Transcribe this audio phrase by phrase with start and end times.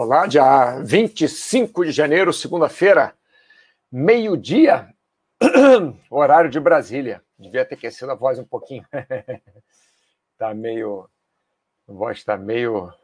[0.00, 3.16] Olá, dia 25 de janeiro, segunda-feira,
[3.90, 4.94] meio-dia,
[6.08, 7.20] horário de Brasília.
[7.36, 8.86] Devia ter aquecido a voz um pouquinho.
[10.38, 11.10] tá meio.
[11.88, 12.94] A voz está meio.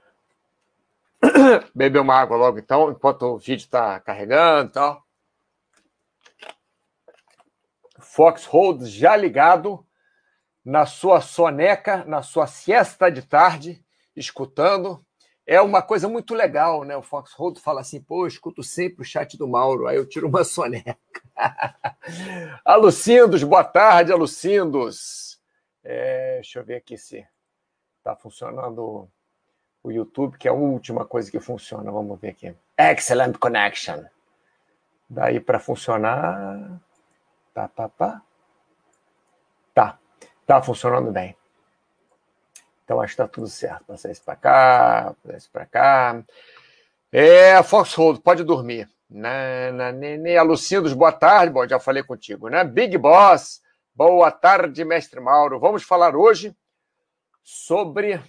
[1.74, 5.04] Beber uma água logo então, enquanto o vídeo está carregando e tal.
[7.98, 9.84] Foxhold já ligado
[10.64, 13.84] na sua soneca, na sua siesta de tarde,
[14.14, 15.03] escutando
[15.46, 16.96] é uma coisa muito legal, né?
[16.96, 20.06] O Fox Road fala assim, pô, eu escuto sempre o chat do Mauro, aí eu
[20.06, 20.98] tiro uma soneca.
[22.64, 25.40] Alucindos, boa tarde, Alucindos.
[25.82, 27.26] É, deixa eu ver aqui se
[27.98, 29.08] está funcionando
[29.82, 31.92] o YouTube, que é a última coisa que funciona.
[31.92, 32.54] Vamos ver aqui.
[32.78, 34.02] Excellent connection.
[35.08, 36.80] Daí para funcionar.
[37.52, 38.22] Tá, tá, tá.
[39.74, 39.98] Tá,
[40.46, 41.36] tá funcionando bem.
[42.84, 43.84] Então acho que está tudo certo.
[43.86, 46.22] Passar isso para cá, passar isso para cá.
[47.10, 48.88] É, Foxhold, pode dormir.
[49.08, 51.52] Na, na, ne, Alucindos, boa tarde.
[51.52, 52.62] Bom, já falei contigo, né?
[52.62, 53.62] Big Boss,
[53.94, 55.58] boa tarde, mestre Mauro.
[55.58, 56.54] Vamos falar hoje
[57.42, 58.20] sobre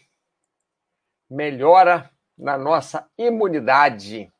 [1.29, 4.31] melhora na nossa imunidade.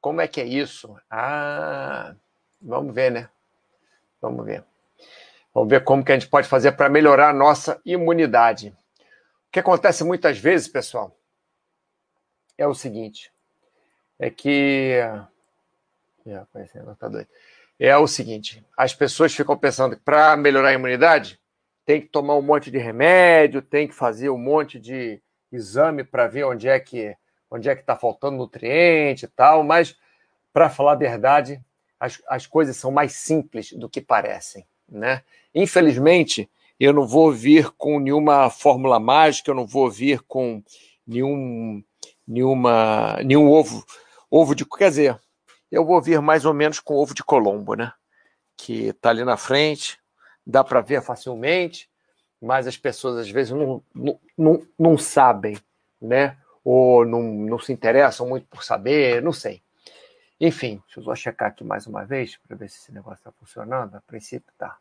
[0.00, 0.96] Como é que é isso?
[1.10, 2.14] Ah,
[2.62, 3.28] vamos ver, né?
[4.22, 4.64] Vamos ver.
[5.52, 8.74] Vamos ver como que a gente pode fazer para melhorar a nossa imunidade
[9.56, 11.18] que acontece muitas vezes, pessoal,
[12.58, 13.32] é o seguinte:
[14.18, 15.00] é que.
[17.80, 21.40] É o seguinte: as pessoas ficam pensando que para melhorar a imunidade
[21.86, 26.26] tem que tomar um monte de remédio, tem que fazer um monte de exame para
[26.26, 27.16] ver onde é que
[27.50, 29.96] onde é que está faltando nutriente e tal, mas
[30.52, 31.64] para falar a verdade,
[31.98, 35.22] as, as coisas são mais simples do que parecem, né?
[35.54, 40.62] Infelizmente, eu não vou vir com nenhuma fórmula mágica, eu não vou vir com
[41.06, 41.82] nenhum,
[42.26, 43.84] nenhuma, nenhum ovo,
[44.30, 44.64] ovo de.
[44.64, 45.20] Quer dizer,
[45.70, 47.92] eu vou vir mais ou menos com ovo de Colombo, né?
[48.56, 49.98] Que está ali na frente,
[50.46, 51.88] dá para ver facilmente,
[52.40, 55.58] mas as pessoas às vezes não, não, não, não sabem,
[56.00, 56.36] né?
[56.64, 59.62] Ou não, não se interessam muito por saber, não sei.
[60.38, 63.32] Enfim, deixa eu só checar aqui mais uma vez para ver se esse negócio está
[63.32, 63.94] funcionando.
[63.94, 64.76] A princípio está.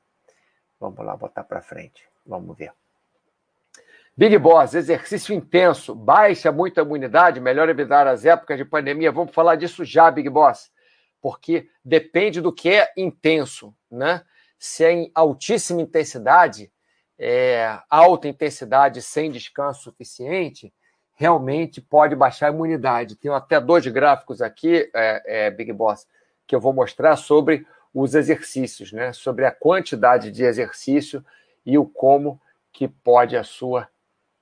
[0.80, 2.08] Vamos lá botar para frente.
[2.25, 2.72] Vamos ver.
[4.18, 9.12] Big Boss, exercício intenso, baixa muita imunidade, melhor evitar as épocas de pandemia.
[9.12, 10.72] Vamos falar disso já, Big Boss,
[11.22, 14.24] porque depende do que é intenso, né?
[14.58, 16.72] Se é em altíssima intensidade,
[17.19, 20.74] é, alta intensidade sem descanso suficiente,
[21.14, 23.18] realmente pode baixar a imunidade.
[23.18, 26.08] Tenho até dois gráficos aqui, é, é, Big Boss,
[26.47, 29.13] que eu vou mostrar sobre os exercícios, né?
[29.13, 31.23] sobre a quantidade de exercício
[31.66, 32.39] e o como
[32.73, 33.88] que pode a sua,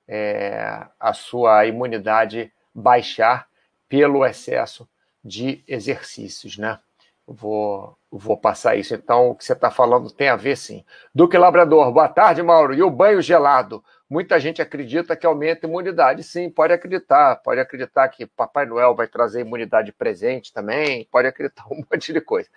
[0.08, 3.46] é, a sua imunidade baixar
[3.88, 4.88] pelo excesso
[5.24, 6.58] de exercícios.
[6.58, 6.80] Né?
[7.24, 8.92] Vou, vou passar isso.
[8.92, 10.84] Então, o que você está falando tem a ver, sim.
[11.14, 12.74] Duque Labrador, boa tarde, Mauro.
[12.74, 13.84] E o banho gelado?
[14.10, 16.24] Muita gente acredita que aumenta a imunidade.
[16.24, 17.36] Sim, pode acreditar.
[17.36, 21.06] Pode acreditar que Papai Noel vai trazer imunidade presente também.
[21.08, 22.48] Pode acreditar um monte de coisa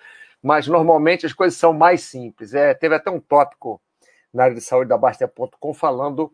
[0.47, 2.53] mas normalmente as coisas são mais simples.
[2.53, 3.81] É, teve até um tópico
[4.33, 6.31] na área de saúde da Basta.com falando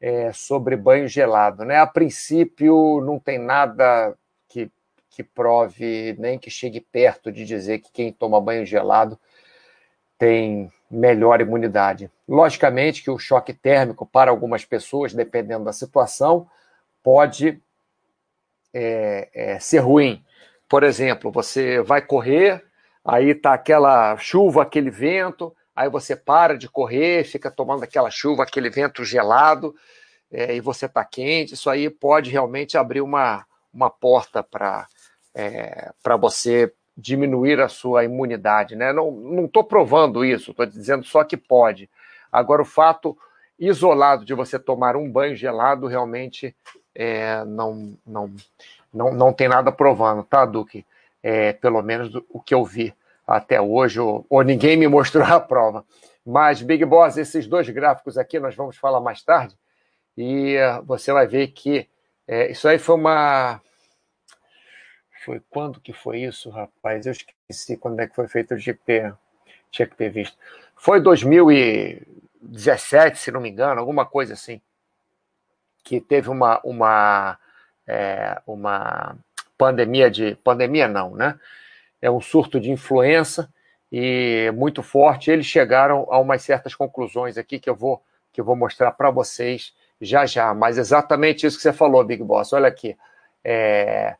[0.00, 1.64] é, sobre banho gelado.
[1.64, 1.76] Né?
[1.76, 4.18] A princípio, não tem nada
[4.48, 4.68] que,
[5.08, 9.16] que prove, nem que chegue perto de dizer que quem toma banho gelado
[10.18, 12.10] tem melhor imunidade.
[12.28, 16.48] Logicamente que o choque térmico, para algumas pessoas, dependendo da situação,
[17.00, 17.62] pode
[18.74, 20.20] é, é, ser ruim.
[20.68, 22.64] Por exemplo, você vai correr,
[23.04, 28.42] aí tá aquela chuva, aquele vento, aí você para de correr, fica tomando aquela chuva,
[28.42, 29.74] aquele vento gelado,
[30.30, 34.86] é, e você está quente, isso aí pode realmente abrir uma, uma porta para
[35.34, 38.76] é, você diminuir a sua imunidade.
[38.76, 38.92] Né?
[38.92, 41.88] Não estou provando isso, estou dizendo só que pode.
[42.30, 43.16] Agora, o fato
[43.58, 46.54] isolado de você tomar um banho gelado realmente
[46.94, 48.34] é, não, não,
[48.92, 50.84] não, não tem nada provando, tá, Duque?
[51.22, 52.94] É, pelo menos do, o que eu vi
[53.26, 55.84] até hoje, ou, ou, ninguém me mostrou a prova.
[56.24, 59.56] Mas, Big Boss, esses dois gráficos aqui nós vamos falar mais tarde,
[60.16, 61.88] e uh, você vai ver que
[62.26, 63.60] é, isso aí foi uma.
[65.24, 67.06] Foi quando que foi isso, rapaz?
[67.06, 69.12] Eu esqueci quando é que foi feito o GP.
[69.70, 70.36] Tinha que ter visto.
[70.76, 74.60] Foi 2017, se não me engano, alguma coisa assim.
[75.84, 77.38] Que teve uma, uma,
[77.86, 79.16] é, uma
[79.62, 80.34] pandemia de.
[80.42, 81.38] Pandemia não, né?
[82.00, 83.48] É um surto de influenza
[83.92, 85.30] e muito forte.
[85.30, 89.08] Eles chegaram a umas certas conclusões aqui que eu vou, que eu vou mostrar para
[89.10, 90.52] vocês já já.
[90.52, 92.52] Mas exatamente isso que você falou, Big Boss.
[92.52, 92.96] Olha aqui.
[93.44, 94.16] É,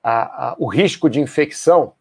[0.00, 1.94] a, a, o risco de infecção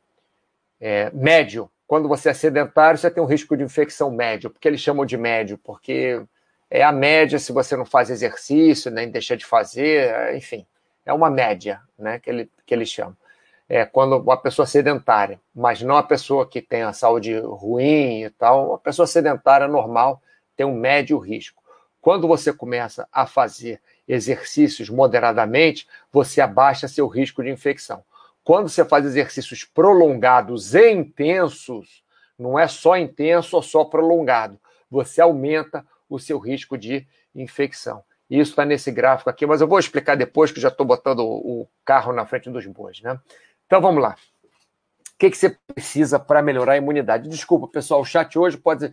[0.80, 1.70] é, médio.
[1.88, 4.52] Quando você é sedentário, você tem um risco de infecção médio.
[4.52, 5.58] Por que eles chamam de médio?
[5.58, 6.22] Porque
[6.70, 10.66] é a média se você não faz exercício, nem deixa de fazer, enfim,
[11.06, 13.16] é uma média né, que, ele, que eles chamam.
[13.68, 18.30] É quando uma pessoa sedentária, mas não a pessoa que tem a saúde ruim e
[18.30, 20.22] tal, a pessoa sedentária normal
[20.56, 21.62] tem um médio risco.
[22.02, 28.04] Quando você começa a fazer exercícios moderadamente, você abaixa seu risco de infecção.
[28.44, 32.04] Quando você faz exercícios prolongados e intensos,
[32.38, 34.60] não é só intenso ou só prolongado,
[34.90, 38.04] você aumenta o seu risco de infecção.
[38.32, 41.68] Isso está nesse gráfico aqui, mas eu vou explicar depois que já estou botando o
[41.86, 43.20] carro na frente dos bois, né?
[43.66, 44.16] Então vamos lá.
[44.16, 47.30] O que, que você precisa para melhorar a imunidade?
[47.30, 48.92] Desculpa, pessoal, o chat hoje pode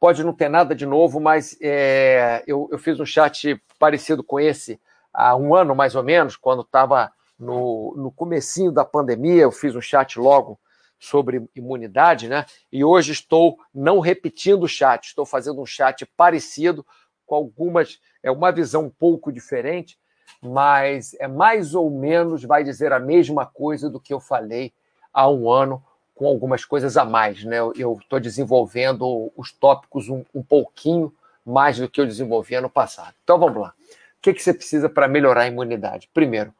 [0.00, 4.40] Pode não ter nada de novo, mas é, eu, eu, fiz um chat parecido com
[4.40, 4.80] esse
[5.12, 9.76] há um ano, mais ou menos, quando estava no, no comecinho da pandemia, eu fiz
[9.76, 10.58] um chat logo
[10.98, 12.46] sobre imunidade, né?
[12.72, 16.84] E hoje estou não repetindo o chat, estou fazendo um chat parecido,
[17.30, 19.96] com algumas, é uma visão um pouco diferente,
[20.42, 24.72] mas é mais ou menos, vai dizer a mesma coisa do que eu falei
[25.14, 25.80] há um ano
[26.12, 27.44] com algumas coisas a mais.
[27.44, 27.58] Né?
[27.76, 31.14] Eu estou desenvolvendo os tópicos um, um, pouquinho
[31.46, 33.14] mais do que eu desenvolvi ano passado.
[33.22, 33.74] Então vamos lá.
[34.18, 36.10] O que, que você precisa para melhorar a imunidade?
[36.12, 36.52] Primeiro,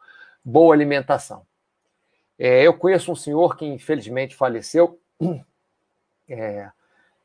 [0.45, 1.45] boa alimentação.
[2.39, 5.01] É, eu conheço um senhor que infelizmente faleceu,
[6.29, 6.71] é,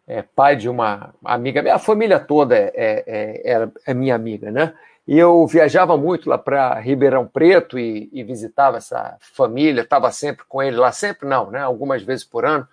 [0.08, 4.74] é pai de uma amiga, minha família toda é, é, é, é minha amiga, né?
[5.08, 10.46] E eu viajava muito lá para Ribeirão Preto e, e, visitava essa família, estava sempre
[10.48, 11.60] com ele lá, sempre não, né?
[11.60, 12.68] Algumas vezes por ano,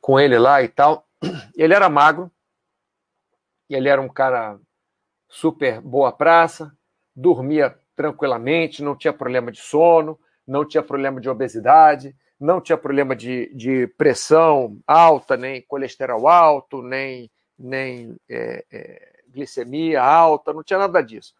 [0.00, 1.04] com ele lá e tal.
[1.56, 2.30] Ele era magro,
[3.68, 4.56] ele era um cara
[5.28, 6.72] super boa praça,
[7.14, 13.16] dormia tranquilamente, não tinha problema de sono, não tinha problema de obesidade, não tinha problema
[13.16, 20.78] de, de pressão alta, nem colesterol alto, nem, nem é, é, glicemia alta, não tinha
[20.78, 21.34] nada disso.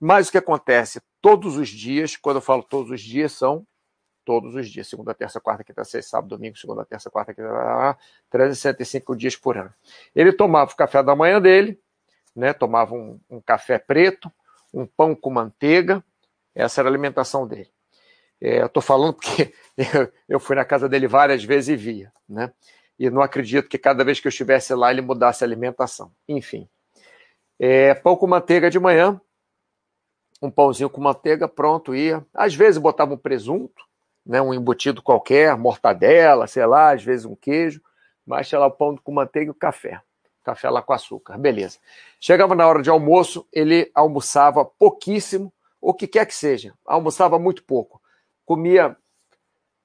[0.00, 1.00] Mas o que acontece?
[1.20, 3.66] Todos os dias, quando eu falo todos os dias, são
[4.24, 7.96] todos os dias, segunda, terça, quarta, quinta, sexta, sábado, domingo, segunda, terça, quarta, quinta,
[8.28, 9.72] 365 dias por ano.
[10.14, 11.80] Ele tomava o café da manhã dele,
[12.34, 12.52] né?
[12.52, 14.30] Tomava um, um café preto,
[14.74, 16.04] um pão com manteiga,
[16.54, 17.70] essa era a alimentação dele.
[18.40, 19.52] É, eu estou falando porque
[20.28, 22.52] eu, fui na casa dele várias vezes e via, né?
[22.98, 26.12] E não acredito que cada vez que eu estivesse lá ele mudasse a alimentação.
[26.28, 26.68] Enfim,
[27.58, 29.20] é, pão com manteiga de manhã,
[30.40, 32.24] um pãozinho com manteiga, pronto, ia.
[32.32, 33.84] Às vezes botava um presunto,
[34.24, 37.80] né, um embutido qualquer, mortadela, sei lá, às vezes um queijo,
[38.24, 40.00] mas tinha lá o pão com manteiga e o café.
[40.44, 41.78] Café lá com açúcar, beleza.
[42.20, 47.64] Chegava na hora de almoço, ele almoçava pouquíssimo, o que quer que seja, almoçava muito
[47.64, 48.00] pouco.
[48.46, 48.96] Comia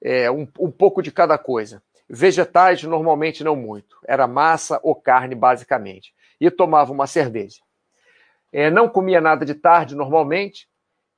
[0.00, 1.82] é, um, um pouco de cada coisa.
[2.08, 3.98] Vegetais, normalmente não muito.
[4.06, 6.14] Era massa ou carne, basicamente.
[6.40, 7.60] E tomava uma cerveja
[8.52, 10.68] é, não comia nada de tarde normalmente,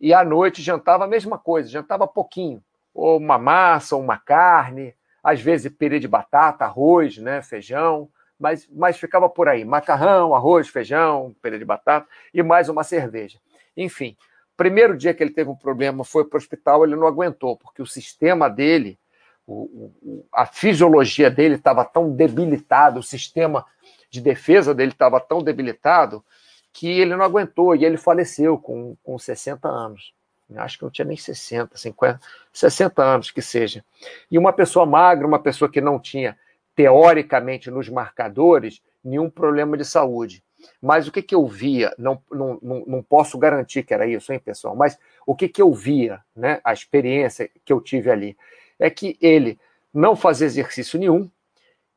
[0.01, 2.63] e à noite jantava a mesma coisa, jantava pouquinho,
[2.95, 8.09] ou uma massa, ou uma carne, às vezes purê de batata, arroz, né, feijão,
[8.39, 13.41] mas, mas ficava por aí, macarrão, arroz, feijão, purê de batata e mais uma cerveja.
[13.77, 14.17] Enfim,
[14.57, 17.83] primeiro dia que ele teve um problema foi para o hospital, ele não aguentou, porque
[17.83, 18.99] o sistema dele,
[19.47, 23.65] o, o, a fisiologia dele estava tão debilitado, o sistema
[24.11, 26.25] de defesa dele estava tão debilitado
[26.73, 30.13] que ele não aguentou e ele faleceu com, com 60 anos.
[30.57, 32.21] Acho que não tinha nem 60, 50,
[32.53, 33.85] 60 anos que seja.
[34.31, 36.39] E uma pessoa magra, uma pessoa que não tinha,
[36.77, 40.44] teoricamente, nos marcadores, nenhum problema de saúde.
[40.81, 44.39] Mas o que, que eu via, não, não, não posso garantir que era isso, hein,
[44.39, 44.75] pessoal?
[44.77, 48.37] Mas o que, que eu via, né, a experiência que eu tive ali,
[48.79, 49.59] é que ele
[49.93, 51.31] não fazia exercício nenhum,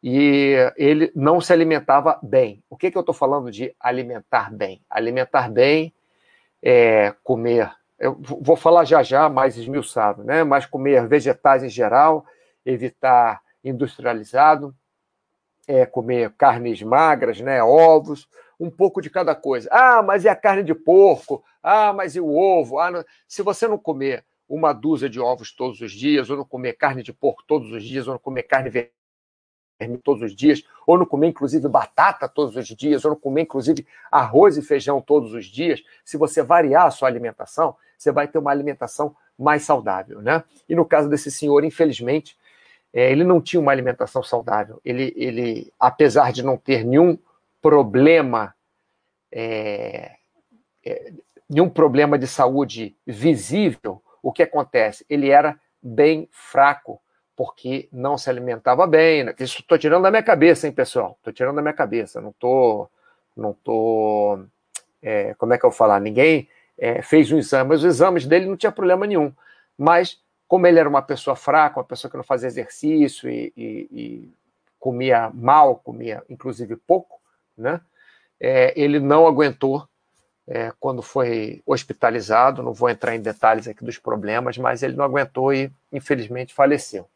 [0.02, 2.64] e ele não se alimentava bem.
[2.70, 4.82] O que, que eu estou falando de alimentar bem?
[4.90, 5.94] Alimentar bem
[6.62, 10.44] é comer, eu vou falar já já mais esmiuçado, né?
[10.44, 12.26] mas comer vegetais em geral,
[12.66, 14.74] evitar industrializado,
[15.68, 17.62] é, comer carnes magras, né?
[17.62, 18.28] ovos,
[18.60, 19.70] um pouco de cada coisa.
[19.72, 21.44] Ah, mas e a carne de porco?
[21.62, 22.80] Ah, mas e o ovo?
[22.80, 23.06] Ah, não...
[23.28, 27.04] Se você não comer uma dúzia de ovos todos os dias, ou não comer carne
[27.04, 28.72] de porco todos os dias, ou não comer carne
[30.04, 33.86] todos os dias, ou não comer inclusive batata todos os dias, ou não comer inclusive
[34.10, 38.38] arroz e feijão todos os dias, se você variar a sua alimentação, você vai ter
[38.38, 40.44] uma alimentação mais saudável, né?
[40.68, 42.36] E no caso desse senhor, infelizmente,
[42.94, 44.82] é, ele não tinha uma alimentação saudável.
[44.84, 47.18] Ele, ele apesar de não ter nenhum
[47.62, 48.54] problema,
[49.32, 50.16] é,
[50.86, 51.14] é,
[51.50, 55.06] nenhum problema de saúde visível, o que acontece?
[55.10, 57.00] Ele era bem fraco,
[57.36, 59.24] porque não se alimentava bem.
[59.24, 59.36] Né?
[59.40, 61.16] Isso estou tirando da minha cabeça, hein, pessoal?
[61.20, 62.20] Estou tirando da minha cabeça.
[62.20, 62.90] Não estou.
[63.36, 64.40] Não tô,
[65.02, 66.00] é, como é que eu vou falar?
[66.00, 69.32] Ninguém é, fez um exame, mas os exames dele não tinha problema nenhum.
[69.78, 73.88] Mas, como ele era uma pessoa fraca, uma pessoa que não fazia exercício e, e,
[73.92, 74.34] e
[74.80, 77.20] comia mal, comia inclusive pouco,
[77.58, 77.82] né?
[78.40, 79.88] É, ele não aguentou
[80.48, 82.64] é, quando foi hospitalizado.
[82.64, 87.08] Não vou entrar em detalhes aqui dos problemas, mas ele não aguentou e, infelizmente, faleceu.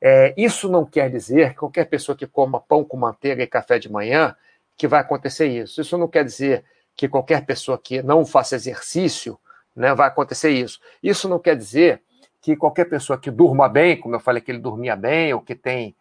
[0.00, 3.78] É, isso não quer dizer que qualquer pessoa que coma pão com manteiga e café
[3.78, 4.34] de manhã
[4.76, 5.80] que vai acontecer isso.
[5.80, 6.64] Isso não quer dizer
[6.96, 9.38] que qualquer pessoa que não faça exercício
[9.76, 10.80] né, vai acontecer isso.
[11.02, 12.02] Isso não quer dizer
[12.40, 15.54] que qualquer pessoa que durma bem, como eu falei que ele dormia bem, ou que
[15.54, 15.94] tem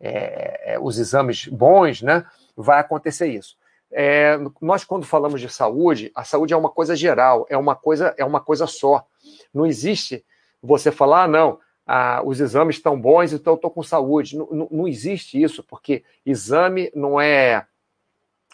[0.00, 2.24] é, é os exames bons, né,
[2.56, 3.56] vai acontecer isso.
[3.96, 8.12] É, nós, quando falamos de saúde, a saúde é uma coisa geral, é uma coisa,
[8.18, 9.06] é uma coisa só.
[9.52, 10.24] Não existe
[10.60, 14.36] você falar, ah, não, ah, os exames estão bons, então eu estou com saúde.
[14.36, 17.66] Não, não, não, existe isso, porque exame não é,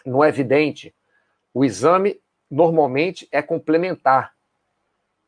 [0.05, 0.93] não é evidente.
[1.53, 4.33] O exame normalmente é complementar.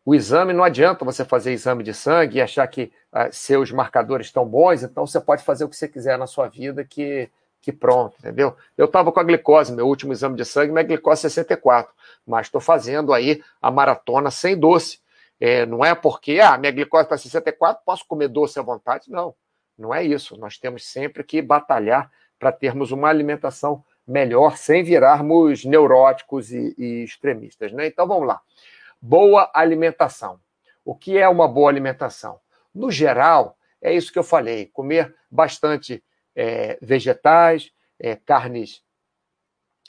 [0.06, 4.28] O exame não adianta você fazer exame de sangue e achar que ah, seus marcadores
[4.28, 7.30] estão bons, então você pode fazer o que você quiser na sua vida que
[7.64, 8.58] que pronto, entendeu?
[8.78, 11.94] Eu estava com a glicose, meu último exame de sangue, minha glicose 64,
[12.28, 15.00] mas estou fazendo aí a maratona sem doce.
[15.40, 19.10] É, não é porque, ah, minha glicose está 64, posso comer doce à vontade.
[19.10, 19.34] Não,
[19.78, 20.38] não é isso.
[20.38, 27.04] Nós temos sempre que batalhar para termos uma alimentação melhor, sem virarmos neuróticos e, e
[27.06, 27.88] extremistas, né?
[27.88, 28.42] Então vamos lá.
[29.06, 30.40] Boa alimentação.
[30.86, 32.40] O que é uma boa alimentação?
[32.74, 36.02] No geral, é isso que eu falei: comer bastante
[36.34, 37.70] é, vegetais,
[38.00, 38.82] é, carnes,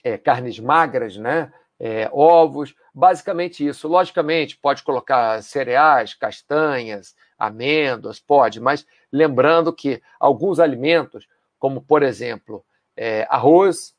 [0.02, 1.52] é, carnes magras, né?
[1.78, 3.86] É, ovos, basicamente isso.
[3.86, 12.66] Logicamente, pode colocar cereais, castanhas, amêndoas, pode, mas lembrando que alguns alimentos, como por exemplo
[12.96, 13.94] é, arroz,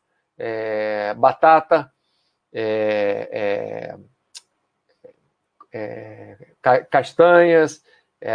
[5.75, 6.37] é,
[6.89, 7.83] castanhas,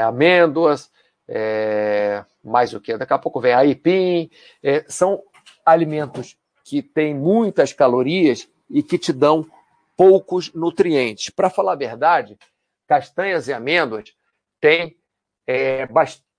[0.06, 0.90] amêndoas,
[1.26, 2.96] é, mais o que?
[2.96, 4.28] Daqui a pouco vem aipim.
[4.62, 5.22] É, são
[5.64, 9.46] alimentos que têm muitas calorias e que te dão
[9.96, 11.30] poucos nutrientes.
[11.30, 12.36] Para falar a verdade,
[12.86, 14.12] castanhas e amêndoas
[14.60, 14.96] têm,
[15.46, 15.88] é,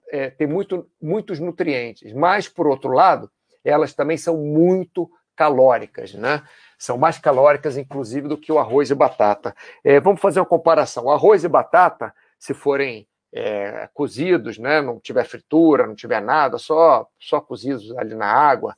[0.09, 3.31] é, têm muito, muitos nutrientes, mas, por outro lado,
[3.63, 5.09] elas também são muito
[5.41, 6.43] calóricas, né?
[6.77, 9.55] São mais calóricas, inclusive, do que o arroz e batata.
[9.83, 11.05] É, vamos fazer uma comparação.
[11.05, 14.83] O arroz e batata, se forem é, cozidos, né?
[14.83, 18.77] não tiver fritura, não tiver nada, só, só cozidos ali na água,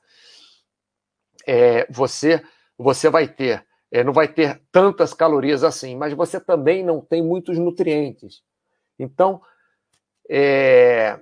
[1.46, 2.41] é, você,
[2.77, 7.22] você vai ter, é, não vai ter tantas calorias assim, mas você também não tem
[7.22, 8.41] muitos nutrientes.
[8.98, 9.41] Então,
[10.29, 11.20] é,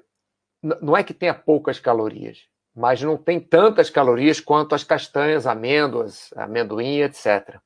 [0.62, 6.32] não é que tenha poucas calorias, mas não tem tantas calorias quanto as castanhas, amêndoas,
[6.36, 7.60] amendoim, etc.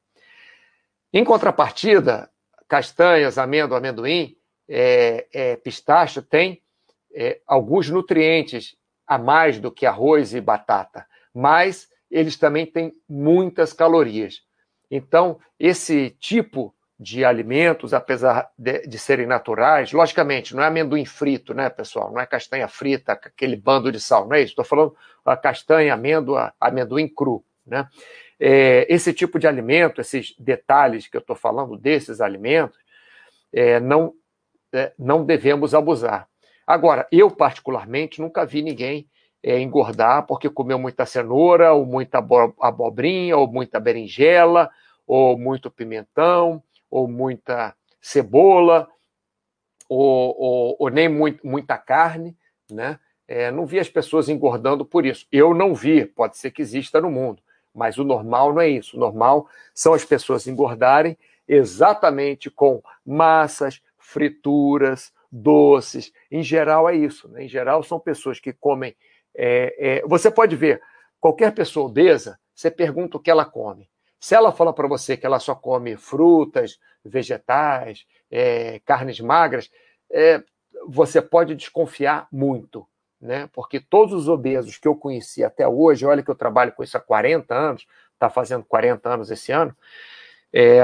[1.14, 2.30] Em contrapartida,
[2.68, 4.36] castanhas, amêndoa, amendoim,
[4.68, 6.62] é, é, pistache tem
[7.14, 8.76] é, alguns nutrientes
[9.08, 14.42] a mais do que arroz e batata, mas eles também têm muitas calorias.
[14.90, 21.54] Então, esse tipo de alimentos, apesar de, de, serem naturais, logicamente, não é amendoim frito,
[21.54, 22.12] né, pessoal?
[22.12, 24.52] Não é castanha frita, aquele bando de sal, não é isso?
[24.52, 27.88] Estou falando a castanha, amêndoa, amendoim cru, né?
[28.40, 32.78] É, esse tipo de alimento, esses detalhes que eu estou falando desses alimentos,
[33.52, 34.14] é, não
[34.74, 36.28] é, não devemos abusar.
[36.68, 39.08] Agora, eu particularmente nunca vi ninguém
[39.42, 42.18] é, engordar porque comeu muita cenoura, ou muita
[42.60, 44.70] abobrinha, ou muita berinjela,
[45.08, 46.62] ou muito pimentão,
[46.96, 48.88] ou muita cebola,
[49.90, 52.38] ou, ou, ou nem muito, muita carne,
[52.72, 52.98] né?
[53.28, 55.28] É, não vi as pessoas engordando por isso.
[55.30, 57.42] Eu não vi, pode ser que exista no mundo,
[57.74, 58.96] mas o normal não é isso.
[58.96, 66.14] O normal são as pessoas engordarem exatamente com massas, frituras, doces.
[66.32, 67.28] Em geral, é isso.
[67.28, 67.44] Né?
[67.44, 68.96] Em geral, são pessoas que comem.
[69.36, 70.08] É, é...
[70.08, 70.82] Você pode ver,
[71.20, 73.90] qualquer pessoa obesa, você pergunta o que ela come.
[74.26, 79.70] Se ela fala para você que ela só come frutas, vegetais, é, carnes magras,
[80.12, 80.44] é,
[80.88, 82.88] você pode desconfiar muito,
[83.22, 83.48] né?
[83.54, 86.98] Porque todos os obesos que eu conheci até hoje, olha que eu trabalho com isso
[86.98, 89.78] há 40 anos, está fazendo 40 anos esse ano,
[90.52, 90.82] é,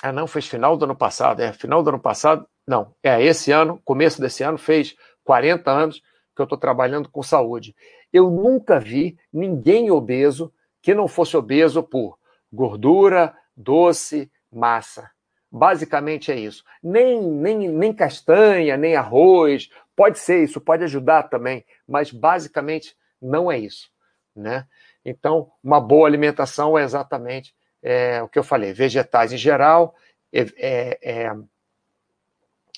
[0.00, 1.40] ah, não, fez final do ano passado.
[1.40, 2.46] É, final do ano passado.
[2.64, 4.94] Não, é esse ano, começo desse ano, fez
[5.24, 6.00] 40 anos
[6.36, 7.74] que eu estou trabalhando com saúde.
[8.12, 10.52] Eu nunca vi ninguém obeso
[10.86, 12.16] que não fosse obeso por
[12.52, 15.10] gordura, doce, massa.
[15.50, 16.62] Basicamente é isso.
[16.80, 19.68] Nem, nem, nem castanha, nem arroz.
[19.96, 23.90] Pode ser isso, pode ajudar também, mas basicamente não é isso.
[24.32, 24.64] Né?
[25.04, 27.52] Então, uma boa alimentação é exatamente
[27.82, 29.92] é, o que eu falei: vegetais em geral,
[30.32, 31.36] é, é, é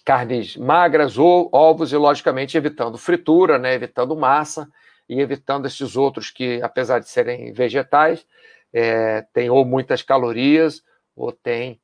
[0.02, 3.74] carnes magras, ou ovos, e logicamente evitando fritura, né?
[3.74, 4.66] evitando massa
[5.08, 8.26] e evitando esses outros que, apesar de serem vegetais,
[8.72, 10.82] é, têm ou muitas calorias
[11.16, 11.80] ou têm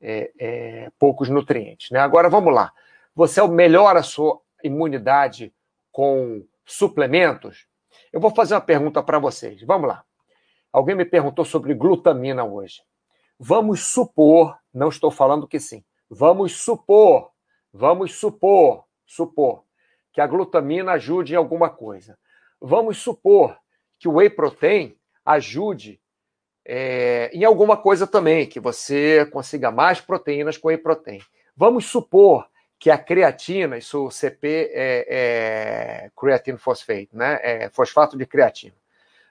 [0.00, 1.90] é, é, poucos nutrientes.
[1.90, 1.98] Né?
[1.98, 2.72] Agora vamos lá.
[3.14, 5.52] Você melhora a sua imunidade
[5.90, 7.66] com suplementos?
[8.12, 9.62] Eu vou fazer uma pergunta para vocês.
[9.62, 10.04] Vamos lá.
[10.72, 12.82] Alguém me perguntou sobre glutamina hoje.
[13.38, 17.30] Vamos supor, não estou falando que sim, vamos supor,
[17.72, 19.66] vamos supor, supor
[20.16, 22.18] que a glutamina ajude em alguma coisa.
[22.60, 23.56] Vamos supor
[23.98, 26.00] que o whey protein ajude
[26.64, 31.20] é, em alguma coisa também, que você consiga mais proteínas com whey protein.
[31.56, 32.46] Vamos supor
[32.78, 36.10] que a creatina, isso CP é,
[36.46, 37.38] é phosphate, né?
[37.42, 38.74] É fosfato de creatina.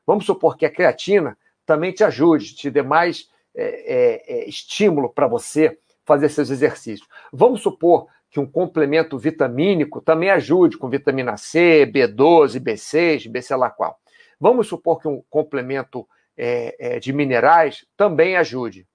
[0.05, 5.09] Vamos supor que a creatina também te ajude, te dê mais é, é, é estímulo
[5.09, 7.07] para você fazer seus exercícios.
[7.33, 13.55] Vamos supor que um complemento vitamínico também ajude com vitamina C, B12, B6, B sei
[13.55, 13.99] lá qual.
[14.39, 18.87] Vamos supor que um complemento é, é, de minerais também ajude.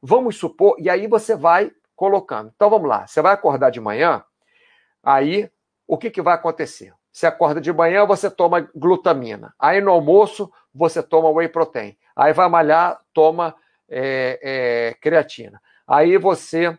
[0.00, 2.52] Vamos supor, e aí você vai colocando.
[2.54, 4.22] Então vamos lá, você vai acordar de manhã,
[5.02, 5.50] aí
[5.86, 6.92] o que, que vai acontecer?
[7.12, 9.54] Você acorda de manhã, você toma glutamina.
[9.58, 11.96] Aí no almoço, você toma whey protein.
[12.16, 13.54] Aí vai malhar, toma
[13.88, 15.60] é, é, creatina.
[15.86, 16.76] Aí você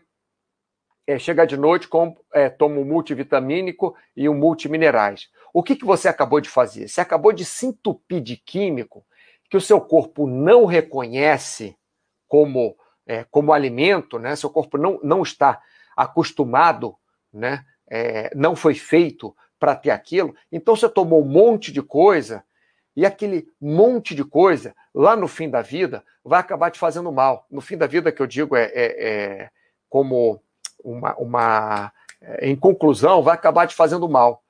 [1.06, 5.28] é, chega de noite, com, é, toma um multivitamínico e um multiminerais.
[5.52, 6.88] O que, que você acabou de fazer?
[6.88, 9.04] Você acabou de se entupir de químico
[9.48, 11.76] que o seu corpo não reconhece
[12.26, 14.34] como, é, como alimento, né?
[14.34, 15.62] seu corpo não, não está
[15.96, 16.96] acostumado,
[17.32, 17.64] né?
[17.88, 20.34] É, não foi feito para ter aquilo.
[20.50, 22.44] Então você tomou um monte de coisa
[22.96, 27.46] e aquele monte de coisa, lá no fim da vida, vai acabar te fazendo mal.
[27.48, 29.50] No fim da vida, que eu digo, é, é, é
[29.88, 30.42] como
[30.86, 34.42] uma, uma é, em conclusão, vai acabar te fazendo mal.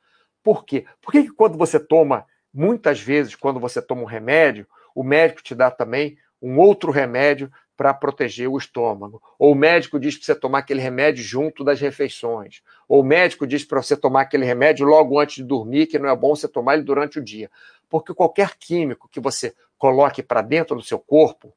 [0.43, 0.85] Por quê?
[1.01, 5.55] Porque que quando você toma, muitas vezes, quando você toma um remédio, o médico te
[5.55, 9.23] dá também um outro remédio para proteger o estômago.
[9.39, 12.63] Ou o médico diz para você tomar aquele remédio junto das refeições.
[12.89, 16.09] Ou o médico diz para você tomar aquele remédio logo antes de dormir, que não
[16.09, 17.51] é bom você tomar ele durante o dia.
[17.89, 21.53] Porque qualquer químico que você coloque para dentro do seu corpo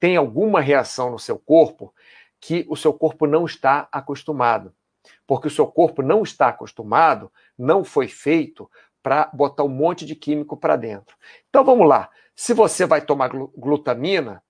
[0.00, 1.94] tem alguma reação no seu corpo
[2.40, 4.74] que o seu corpo não está acostumado.
[5.26, 8.70] Porque o seu corpo não está acostumado, não foi feito
[9.02, 11.16] para botar um monte de químico para dentro.
[11.48, 12.10] Então vamos lá.
[12.34, 14.42] Se você vai tomar glutamina,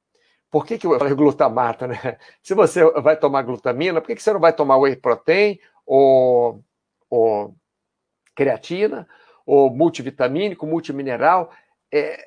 [0.51, 2.19] por que, que eu falei glutamata, né?
[2.43, 6.63] Se você vai tomar glutamina, por que, que você não vai tomar whey protein ou,
[7.09, 7.55] ou
[8.35, 9.09] creatina
[9.47, 11.53] ou multivitamínico, multimineral?
[11.93, 12.25] É,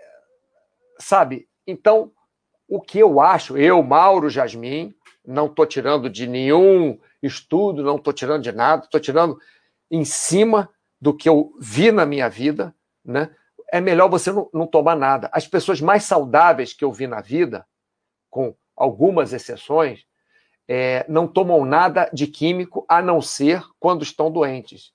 [0.99, 1.47] sabe?
[1.67, 2.11] Então,
[2.67, 8.13] o que eu acho, eu, Mauro Jasmin, não estou tirando de nenhum estudo, não estou
[8.13, 9.37] tirando de nada, estou tirando
[9.89, 13.29] em cima do que eu vi na minha vida, né?
[13.73, 15.31] é melhor você não, não tomar nada.
[15.33, 17.65] As pessoas mais saudáveis que eu vi na vida,
[18.29, 20.05] com algumas exceções,
[20.67, 24.93] é, não tomam nada de químico a não ser quando estão doentes.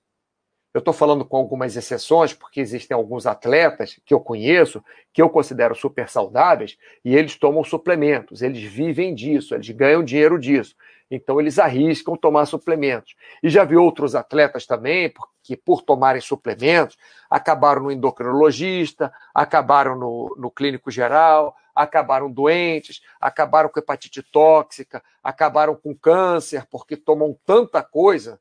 [0.71, 5.29] Eu estou falando com algumas exceções, porque existem alguns atletas que eu conheço, que eu
[5.29, 10.75] considero super saudáveis, e eles tomam suplementos, eles vivem disso, eles ganham dinheiro disso.
[11.09, 13.15] Então, eles arriscam tomar suplementos.
[13.41, 16.95] E já vi outros atletas também que, por tomarem suplementos,
[17.27, 25.75] acabaram no endocrinologista, acabaram no, no clínico geral, acabaram doentes, acabaram com hepatite tóxica, acabaram
[25.75, 28.39] com câncer, porque tomam tanta coisa,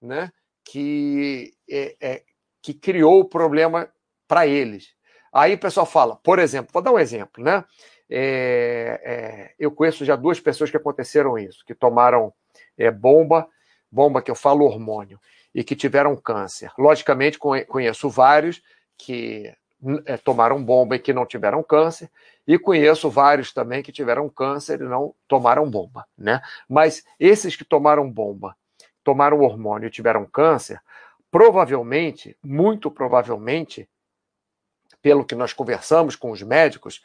[0.00, 0.30] né?
[0.64, 2.22] Que, é, é
[2.62, 3.88] que criou o problema
[4.26, 4.94] para eles.
[5.32, 7.64] Aí o pessoal fala, por exemplo, vou dar um exemplo, né?
[8.08, 12.32] É, é, eu conheço já duas pessoas que aconteceram isso, que tomaram
[12.78, 13.48] é, bomba,
[13.90, 15.18] bomba que eu falo hormônio,
[15.54, 16.70] e que tiveram câncer.
[16.78, 18.62] Logicamente, conheço vários
[18.98, 19.52] que
[20.06, 22.10] é, tomaram bomba e que não tiveram câncer,
[22.46, 26.40] e conheço vários também que tiveram câncer e não tomaram bomba, né?
[26.68, 28.56] Mas esses que tomaram bomba,
[29.04, 30.80] tomaram hormônio e tiveram câncer,
[31.30, 33.88] provavelmente, muito provavelmente,
[35.02, 37.02] pelo que nós conversamos com os médicos,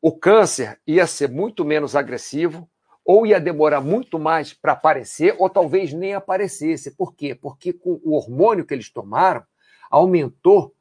[0.00, 2.68] o câncer ia ser muito menos agressivo,
[3.04, 6.96] ou ia demorar muito mais para aparecer, ou talvez nem aparecesse.
[6.96, 7.34] Por quê?
[7.34, 9.44] Porque com o hormônio que eles tomaram,
[9.90, 10.74] aumentou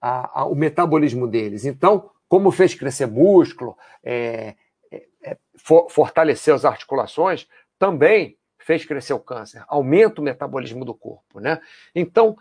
[0.00, 1.64] a, a, o metabolismo deles.
[1.64, 4.54] Então, como fez crescer músculo, é,
[4.90, 10.92] é, é, for, fortaleceu as articulações, também fez crescer o câncer, aumenta o metabolismo do
[10.92, 11.60] corpo, né?
[11.94, 12.36] Então,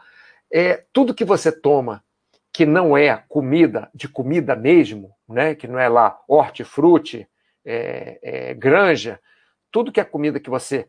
[0.52, 2.04] é, tudo que você toma
[2.52, 5.54] que não é comida, de comida mesmo, né?
[5.54, 7.28] Que não é lá hortifruti,
[7.64, 9.20] é, é, granja,
[9.72, 10.88] tudo que é comida que você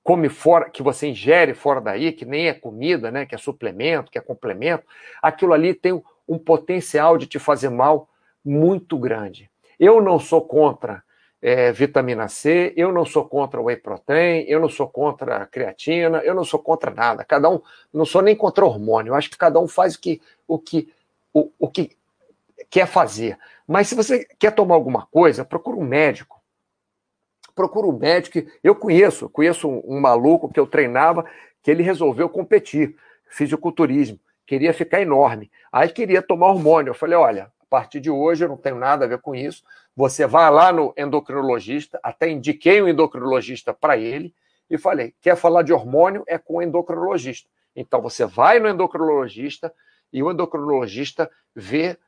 [0.00, 3.26] come fora, que você ingere fora daí, que nem é comida, né?
[3.26, 4.86] Que é suplemento, que é complemento,
[5.20, 8.08] aquilo ali tem um potencial de te fazer mal
[8.44, 9.50] muito grande.
[9.76, 11.02] Eu não sou contra
[11.40, 16.34] é, vitamina C, eu não sou contra whey protein, eu não sou contra creatina, eu
[16.34, 17.24] não sou contra nada.
[17.24, 17.60] Cada um,
[17.92, 19.10] não sou nem contra hormônio.
[19.10, 20.92] Eu acho que cada um faz o que, o que,
[21.32, 21.96] o, o que
[22.70, 23.38] quer fazer.
[23.66, 26.40] Mas se você quer tomar alguma coisa, procura um médico.
[27.54, 28.38] Procura um médico.
[28.62, 31.24] Eu conheço, conheço um, um maluco que eu treinava,
[31.62, 32.96] que ele resolveu competir,
[33.28, 35.50] fisiculturismo, queria ficar enorme.
[35.72, 36.90] Aí queria tomar hormônio.
[36.90, 39.64] Eu falei, olha, a partir de hoje eu não tenho nada a ver com isso.
[39.96, 44.34] Você vai lá no endocrinologista, até indiquei um endocrinologista para ele
[44.68, 46.22] e falei: quer falar de hormônio?
[46.28, 47.48] É com o endocrinologista.
[47.74, 49.72] Então você vai no endocrinologista
[50.12, 51.98] e o endocrinologista vê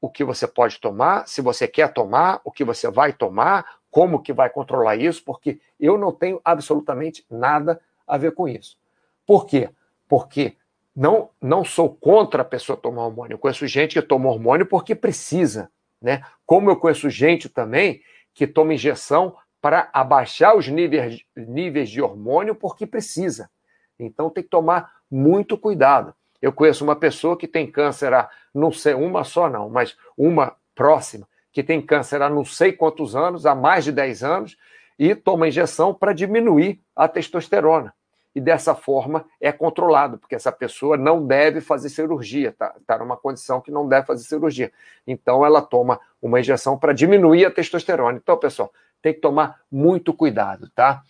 [0.00, 4.22] o que você pode tomar, se você quer tomar, o que você vai tomar, como
[4.22, 8.78] que vai controlar isso, porque eu não tenho absolutamente nada a ver com isso.
[9.26, 9.70] Por quê?
[10.08, 10.56] Porque
[10.94, 13.34] não, não sou contra a pessoa tomar hormônio.
[13.34, 16.22] Eu conheço gente que toma hormônio porque precisa, né?
[16.46, 18.02] Como eu conheço gente também
[18.34, 23.50] que toma injeção para abaixar os níveis, níveis de hormônio porque precisa.
[23.98, 26.14] Então tem que tomar muito cuidado.
[26.40, 30.56] Eu conheço uma pessoa que tem câncer há, não sei, uma só não, mas uma
[30.74, 34.56] próxima, que tem câncer há não sei quantos anos, há mais de 10 anos,
[34.96, 37.92] e toma injeção para diminuir a testosterona
[38.38, 43.16] e dessa forma é controlado, porque essa pessoa não deve fazer cirurgia, está tá numa
[43.16, 44.72] condição que não deve fazer cirurgia.
[45.04, 48.16] Então ela toma uma injeção para diminuir a testosterona.
[48.16, 48.72] Então, pessoal,
[49.02, 51.02] tem que tomar muito cuidado, tá?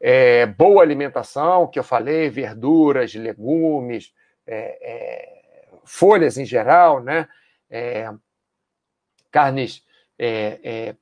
[0.00, 4.12] É, boa alimentação, que eu falei, verduras, legumes,
[4.44, 7.28] é, é, folhas em geral, né?
[7.70, 8.12] É,
[9.30, 9.84] carnes
[10.18, 10.96] é,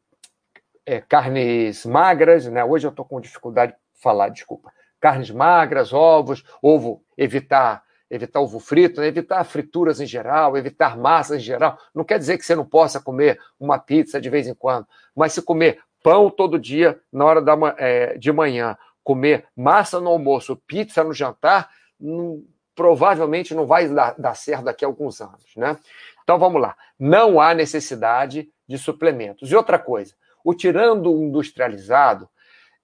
[0.85, 2.63] é, carnes magras, né?
[2.63, 4.71] Hoje eu estou com dificuldade de falar, desculpa
[5.05, 9.09] carnes magras, ovos, ovo, evitar evitar ovo frito, né?
[9.09, 11.77] evitar frituras em geral, evitar massas em geral.
[11.95, 15.33] Não quer dizer que você não possa comer uma pizza de vez em quando, mas
[15.35, 20.57] se comer pão todo dia na hora da, é, de manhã, comer massa no almoço,
[20.67, 21.69] pizza no jantar,
[22.01, 22.43] não,
[22.75, 25.77] provavelmente não vai dar, dar certo daqui a alguns anos, né?
[26.23, 26.77] Então vamos lá.
[26.99, 29.51] Não há necessidade de suplementos.
[29.51, 32.29] E outra coisa, o tirando industrializado,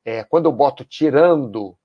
[0.04, 1.76] é, quando eu boto tirando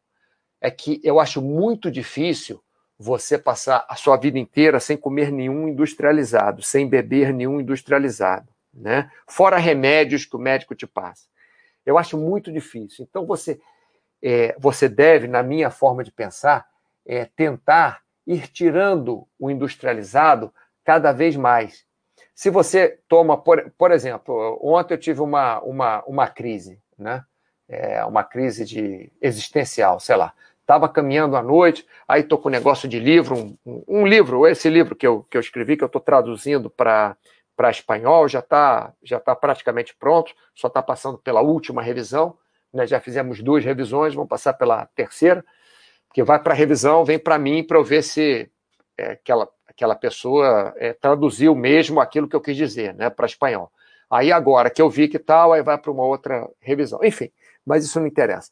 [0.65, 2.59] é que eu acho muito difícil
[2.97, 9.11] você passar a sua vida inteira sem comer nenhum industrializado, sem beber nenhum industrializado, né?
[9.27, 11.27] Fora remédios que o médico te passa.
[11.85, 13.05] Eu acho muito difícil.
[13.07, 13.59] Então você
[14.23, 16.67] é, você deve, na minha forma de pensar,
[17.05, 20.51] é, tentar ir tirando o industrializado
[20.83, 21.85] cada vez mais.
[22.33, 27.23] Se você toma, por, por exemplo, ontem eu tive uma, uma, uma crise, né?
[27.69, 30.33] É, uma crise de existencial, sei lá.
[30.65, 34.67] Estava caminhando à noite, aí estou com um negócio de livro, um, um, livro, esse
[34.67, 37.15] livro que eu, que eu escrevi, que eu estou traduzindo para
[37.69, 42.35] espanhol, já está já tá praticamente pronto, só está passando pela última revisão.
[42.73, 42.87] Né?
[42.87, 45.45] Já fizemos duas revisões, vamos passar pela terceira,
[46.11, 48.49] que vai para a revisão, vem para mim para eu ver se
[48.97, 53.71] é, aquela, aquela pessoa é, traduziu mesmo aquilo que eu quis dizer né, para espanhol.
[54.09, 56.99] Aí agora que eu vi que tal, aí vai para uma outra revisão.
[57.03, 57.31] Enfim,
[57.63, 58.51] mas isso não interessa.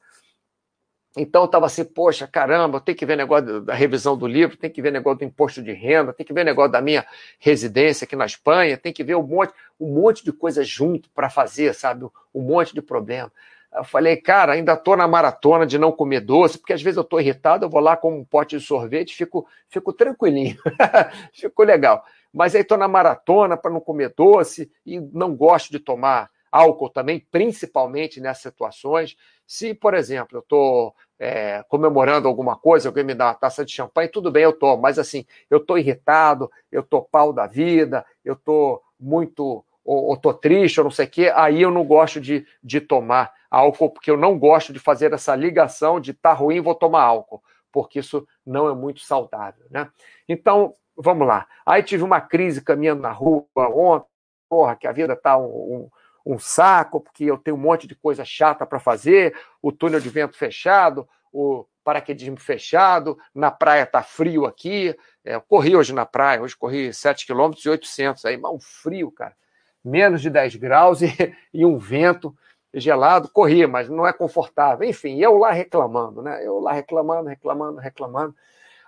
[1.15, 4.81] Então estava assim, poxa, caramba, tem que ver negócio da revisão do livro, tem que
[4.81, 7.05] ver negócio do imposto de renda, tem que ver negócio da minha
[7.39, 11.29] residência aqui na Espanha, tem que ver um monte, um monte de coisa junto para
[11.29, 12.05] fazer, sabe?
[12.33, 13.31] Um monte de problema.
[13.75, 17.03] Eu falei, cara, ainda estou na maratona de não comer doce, porque às vezes eu
[17.03, 20.57] estou irritado, eu vou lá com um pote de sorvete, fico, fico tranquilinho,
[21.31, 22.03] fico legal.
[22.31, 26.89] Mas aí estou na maratona para não comer doce e não gosto de tomar álcool
[26.89, 29.17] também, principalmente nessas situações.
[29.47, 33.71] Se, por exemplo, eu estou é, comemorando alguma coisa, alguém me dá uma taça de
[33.71, 38.05] champanhe, tudo bem, eu tomo, mas assim, eu estou irritado, eu estou pau da vida,
[38.23, 42.21] eu estou muito, ou estou triste, ou não sei o quê, aí eu não gosto
[42.21, 46.61] de, de tomar álcool, porque eu não gosto de fazer essa ligação de tá ruim,
[46.61, 49.89] vou tomar álcool, porque isso não é muito saudável, né?
[50.29, 51.47] Então, vamos lá.
[51.65, 54.07] Aí tive uma crise caminhando na rua ontem,
[54.47, 55.89] porra, que a vida tá um, um
[56.25, 60.09] um saco, porque eu tenho um monte de coisa chata para fazer, o túnel de
[60.09, 64.95] vento fechado, o paraquedismo fechado, na praia tá frio aqui.
[65.25, 68.59] É, eu corri hoje na praia, hoje corri 7 km e 800, aí, mas um
[68.59, 69.35] frio, cara.
[69.83, 71.07] Menos de 10 graus e,
[71.53, 72.35] e um vento.
[72.73, 74.87] gelado, corria, mas não é confortável.
[74.87, 76.45] Enfim, eu lá reclamando, né?
[76.45, 78.35] Eu lá reclamando, reclamando, reclamando.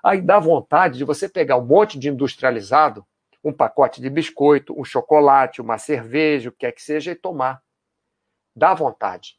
[0.01, 3.05] Aí dá vontade de você pegar um monte de industrializado,
[3.45, 7.61] um pacote de biscoito, um chocolate, uma cerveja, o que quer que seja, e tomar.
[8.55, 9.37] Dá vontade.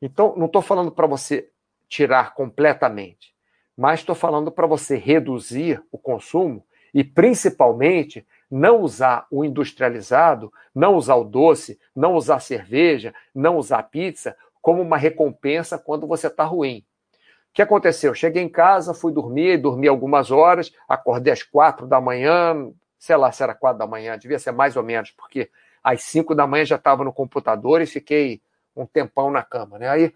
[0.00, 1.50] Então, não estou falando para você
[1.88, 3.34] tirar completamente,
[3.74, 10.94] mas estou falando para você reduzir o consumo e, principalmente, não usar o industrializado, não
[10.94, 16.44] usar o doce, não usar cerveja, não usar pizza como uma recompensa quando você está
[16.44, 16.84] ruim.
[17.50, 18.14] O que aconteceu?
[18.14, 23.30] Cheguei em casa, fui dormir, dormi algumas horas, acordei às quatro da manhã, sei lá
[23.32, 25.50] se era quatro da manhã, devia ser mais ou menos, porque
[25.82, 28.42] às cinco da manhã já estava no computador e fiquei
[28.74, 29.88] um tempão na cama, né?
[29.88, 30.14] Aí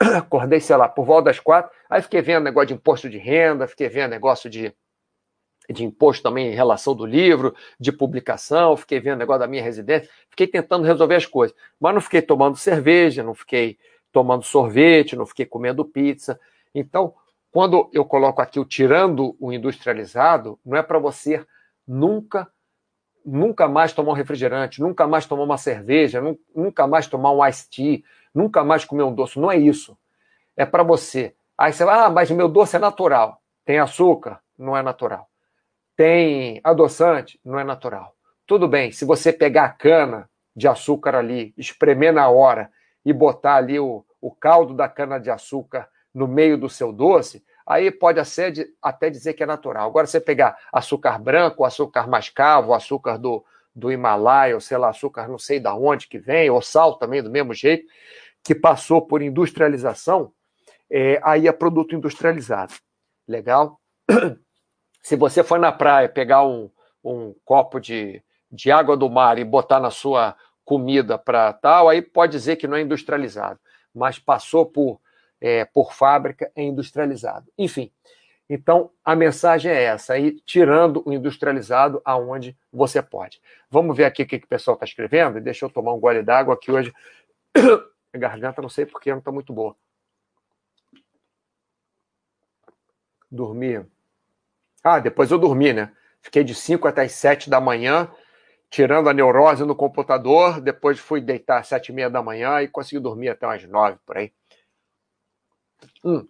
[0.16, 3.66] acordei, sei lá, por volta das quatro, aí fiquei vendo negócio de imposto de renda,
[3.66, 4.74] fiquei vendo negócio de
[5.70, 10.08] de imposto também em relação do livro, de publicação, fiquei vendo negócio da minha residência,
[10.30, 11.54] fiquei tentando resolver as coisas.
[11.78, 13.78] Mas não fiquei tomando cerveja, não fiquei
[14.10, 16.40] tomando sorvete, não fiquei comendo pizza.
[16.74, 17.14] Então,
[17.50, 21.44] quando eu coloco aqui o tirando o industrializado, não é para você
[21.88, 22.46] nunca
[23.24, 26.22] nunca mais tomar um refrigerante, nunca mais tomar uma cerveja,
[26.54, 28.02] nunca mais tomar um iced tea,
[28.34, 29.38] nunca mais comer um doce.
[29.38, 29.98] Não é isso.
[30.56, 31.34] É para você.
[31.56, 33.42] Aí você vai, ah, mas meu doce é natural.
[33.66, 34.40] Tem açúcar?
[34.56, 35.28] Não é natural
[35.98, 38.14] tem adoçante, não é natural.
[38.46, 42.70] Tudo bem, se você pegar a cana de açúcar ali, espremer na hora
[43.04, 47.44] e botar ali o, o caldo da cana de açúcar no meio do seu doce,
[47.68, 48.18] aí pode
[48.82, 49.86] até dizer que é natural.
[49.86, 55.28] Agora, você pegar açúcar branco, açúcar mascavo, açúcar do, do Himalaia, ou sei lá, açúcar
[55.28, 57.86] não sei da onde que vem, ou sal também do mesmo jeito,
[58.42, 60.32] que passou por industrialização,
[60.90, 62.72] é, aí é produto industrializado.
[63.26, 63.78] Legal?
[65.02, 66.70] Se você for na praia pegar um,
[67.04, 72.00] um copo de, de água do mar e botar na sua comida para tal, aí
[72.00, 73.60] pode dizer que não é industrializado,
[73.94, 75.00] mas passou por,
[75.40, 77.50] é, por fábrica, é industrializado.
[77.56, 77.92] Enfim,
[78.48, 83.40] então a mensagem é essa, aí tirando o industrializado aonde você pode.
[83.70, 85.40] Vamos ver aqui o que, que o pessoal está escrevendo?
[85.40, 86.92] Deixa eu tomar um gole d'água aqui hoje.
[88.10, 89.76] A garganta não sei porque não está muito boa.
[93.30, 93.86] Dormir
[94.82, 95.92] ah, depois eu dormi, né?
[96.22, 98.10] Fiquei de 5 até as 7 da manhã,
[98.70, 100.60] tirando a neurose no computador.
[100.60, 103.98] Depois fui deitar às 7 e meia da manhã e consegui dormir até umas 9
[104.06, 104.32] por aí.
[106.04, 106.26] Hum.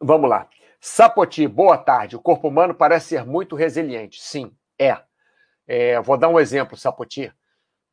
[0.00, 0.48] Vamos lá.
[0.80, 2.16] Sapoti, boa tarde.
[2.16, 4.20] O corpo humano parece ser muito resiliente.
[4.20, 4.98] Sim, é.
[5.66, 7.32] é vou dar um exemplo, Sapoti.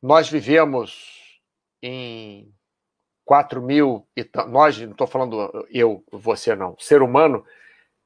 [0.02, 1.40] Nós vivemos
[1.82, 2.52] em
[3.24, 7.44] 4 mil e nós, não estou falando eu, você não, o ser humano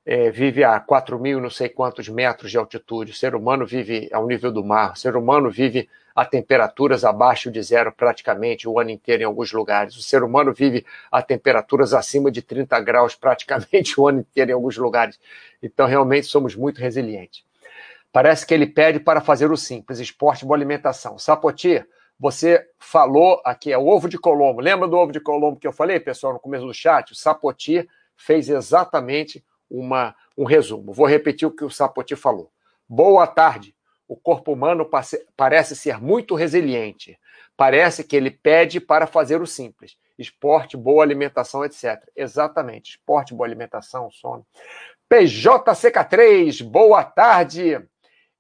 [0.05, 4.09] é, vive a 4 mil não sei quantos metros de altitude, o ser humano vive
[4.13, 8.79] ao nível do mar, o ser humano vive a temperaturas abaixo de zero praticamente o
[8.79, 13.15] ano inteiro em alguns lugares, o ser humano vive a temperaturas acima de 30 graus
[13.15, 15.19] praticamente o ano inteiro em alguns lugares.
[15.63, 17.45] Então, realmente, somos muito resilientes.
[18.13, 21.17] Parece que ele pede para fazer o simples, esporte, boa alimentação.
[21.17, 21.85] Sapoti,
[22.19, 24.61] você falou aqui, é o ovo de Colombo.
[24.61, 27.13] Lembra do ovo de Colombo que eu falei, pessoal, no começo do chat?
[27.13, 30.93] O Sapoti fez exatamente uma, um resumo.
[30.93, 32.51] Vou repetir o que o Sapoti falou.
[32.89, 33.75] Boa tarde.
[34.11, 34.91] O corpo humano
[35.37, 37.17] parece ser muito resiliente.
[37.57, 39.97] Parece que ele pede para fazer o simples.
[40.19, 42.03] Esporte, boa alimentação, etc.
[42.17, 42.97] Exatamente.
[42.97, 44.45] Esporte, boa alimentação, sono.
[45.09, 47.81] PJCK3, boa tarde.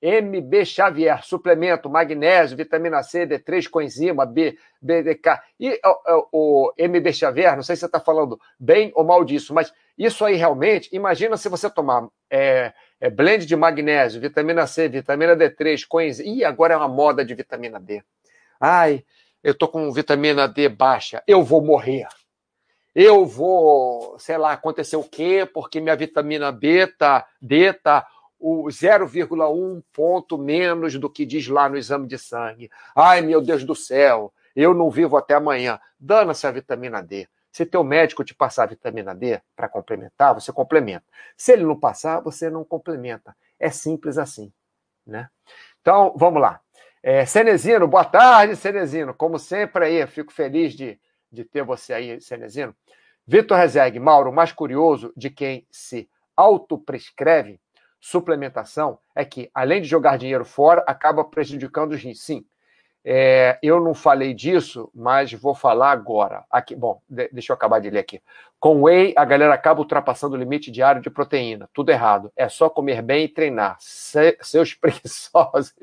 [0.02, 5.40] MB Xavier, suplemento, magnésio, vitamina C, D3, coenzima, B, BDK.
[5.58, 9.52] E o, o, MB Xavier, não sei se você está falando bem ou mal disso,
[9.52, 14.88] mas isso aí realmente, imagina se você tomar é, é, blend de magnésio, vitamina C,
[14.88, 16.28] vitamina D3, coenzima.
[16.28, 18.02] Ih, agora é uma moda de vitamina D.
[18.58, 19.04] Ai,
[19.44, 22.06] eu tô com vitamina D baixa, eu vou morrer.
[22.94, 25.48] Eu vou, sei lá, acontecer o quê?
[25.52, 28.06] Porque minha vitamina B tá, D tá
[28.40, 32.70] o 0,1 ponto menos do que diz lá no exame de sangue.
[32.96, 35.78] Ai, meu Deus do céu, eu não vivo até amanhã.
[35.98, 37.28] Dana-se a vitamina D.
[37.52, 41.04] Se teu médico te passar a vitamina D para complementar, você complementa.
[41.36, 43.36] Se ele não passar, você não complementa.
[43.58, 44.52] É simples assim,
[45.06, 45.28] né?
[45.80, 46.60] Então, vamos lá.
[47.02, 49.12] É, Cenezino, boa tarde, Cenezino.
[49.12, 50.98] Como sempre aí, fico feliz de,
[51.30, 52.74] de ter você aí, Cenezino.
[53.26, 57.60] Vitor Rezeg, Mauro, mais curioso de quem se autoprescreve
[58.00, 62.22] suplementação é que, além de jogar dinheiro fora, acaba prejudicando os rins.
[62.22, 62.44] Sim.
[63.02, 66.44] É, eu não falei disso, mas vou falar agora.
[66.50, 68.22] Aqui, bom, de, deixa eu acabar de ler aqui.
[68.58, 71.68] Com whey, a galera acaba ultrapassando o limite diário de proteína.
[71.72, 72.30] Tudo errado.
[72.36, 73.76] É só comer bem e treinar.
[73.80, 75.74] Se, seus preguiçosos.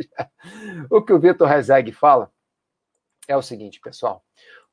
[0.90, 2.32] o que o Vitor Rezeg fala
[3.28, 4.24] é o seguinte, pessoal.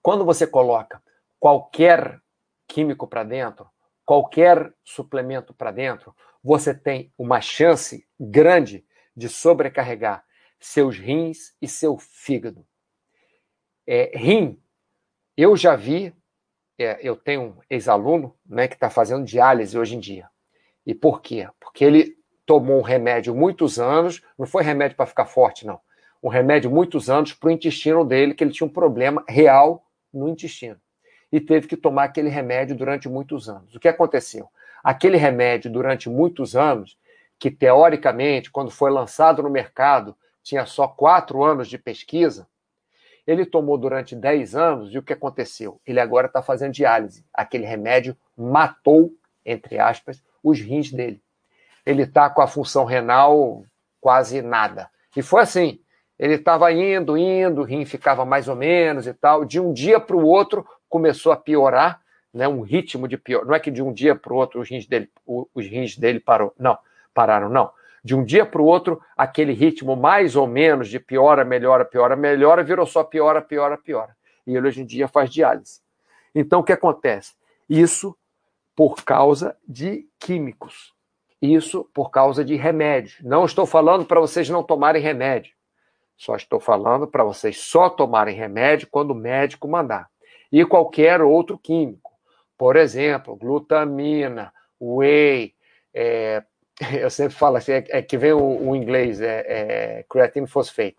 [0.03, 1.03] Quando você coloca
[1.41, 2.21] qualquer
[2.69, 3.69] químico para dentro,
[4.05, 8.85] qualquer suplemento para dentro, você tem uma chance grande
[9.17, 10.25] de sobrecarregar
[10.59, 12.67] seus rins e seu fígado.
[13.87, 14.61] É, rim,
[15.37, 16.15] eu já vi,
[16.79, 20.29] é, eu tenho um ex-aluno né, que está fazendo diálise hoje em dia.
[20.87, 21.49] E por quê?
[21.61, 25.81] Porque ele tomou um remédio muitos anos, não foi remédio para ficar forte, não.
[26.23, 30.29] Um remédio muitos anos para o intestino dele, que ele tinha um problema real no
[30.29, 30.81] intestino.
[31.35, 33.75] E teve que tomar aquele remédio durante muitos anos.
[33.75, 34.49] O que aconteceu?
[34.85, 36.97] Aquele remédio, durante muitos anos,
[37.41, 42.47] que teoricamente, quando foi lançado no mercado, tinha só quatro anos de pesquisa,
[43.27, 45.81] ele tomou durante 10 anos e o que aconteceu?
[45.85, 47.27] Ele agora está fazendo diálise.
[47.35, 49.13] Aquele remédio matou,
[49.45, 51.21] entre aspas, os rins dele.
[51.85, 53.65] Ele está com a função renal
[54.01, 54.89] quase nada.
[55.17, 55.81] E foi assim.
[56.17, 59.45] Ele estava indo, indo, o rim ficava mais ou menos e tal.
[59.45, 62.01] De um dia para o outro começou a piorar,
[62.33, 62.49] né?
[62.49, 63.45] Um ritmo de pior.
[63.45, 66.21] Não é que de um dia para o outro os rins dele, os rins dele
[66.21, 66.53] parou.
[66.59, 66.77] Não,
[67.13, 67.71] pararam, não.
[68.03, 72.15] De um dia para o outro, aquele ritmo mais ou menos de piora, melhora, piora,
[72.15, 74.15] melhora, virou só piora, piora, piora.
[74.47, 75.81] E ele hoje em dia faz diálise.
[76.35, 77.33] Então o que acontece?
[77.69, 78.15] Isso
[78.77, 80.93] por causa de químicos.
[81.41, 83.17] Isso por causa de remédios.
[83.23, 85.55] Não estou falando para vocês não tomarem remédio.
[86.17, 90.09] Só estou falando para vocês só tomarem remédio quando o médico mandar.
[90.51, 92.13] E qualquer outro químico.
[92.57, 95.55] Por exemplo, glutamina, whey,
[95.93, 96.43] é,
[97.01, 100.47] eu sempre falo assim, é, é que vem o, o inglês, é, é creatine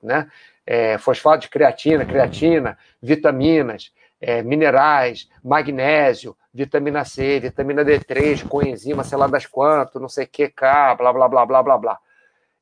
[0.03, 0.29] né?
[0.65, 9.17] É, fosfato de creatina, creatina, vitaminas, é, minerais, magnésio, vitamina C, vitamina D3, coenzima, sei
[9.17, 11.99] lá das quantas, não sei o que, K, blá, blá, blá, blá, blá, blá.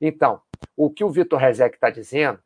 [0.02, 0.42] Então,
[0.76, 2.40] o que o Vitor Rezek está dizendo,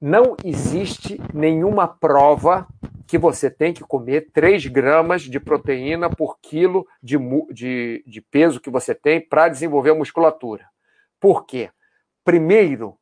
[0.00, 2.66] não existe nenhuma prova
[3.06, 7.18] que você tem que comer 3 gramas de proteína por quilo de,
[7.50, 10.66] de, de peso que você tem para desenvolver a musculatura.
[11.20, 11.70] Por quê?
[12.24, 12.96] Primeiro,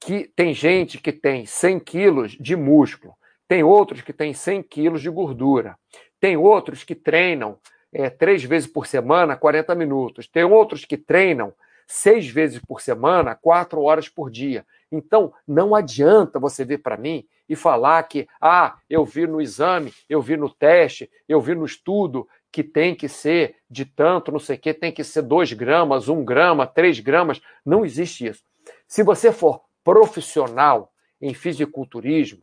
[0.00, 3.14] que tem gente que tem 100 quilos de músculo,
[3.46, 5.76] tem outros que têm 100 quilos de gordura,
[6.18, 7.58] tem outros que treinam
[7.92, 11.52] é, três vezes por semana, 40 minutos, tem outros que treinam
[11.86, 14.64] seis vezes por semana, quatro horas por dia.
[14.92, 19.92] Então, não adianta você vir para mim e falar que, ah, eu vi no exame,
[20.06, 24.38] eu vi no teste, eu vi no estudo que tem que ser de tanto, não
[24.38, 27.40] sei o quê, tem que ser 2 gramas, 1 um grama, 3 gramas.
[27.64, 28.44] Não existe isso.
[28.86, 32.42] Se você for profissional em fisiculturismo,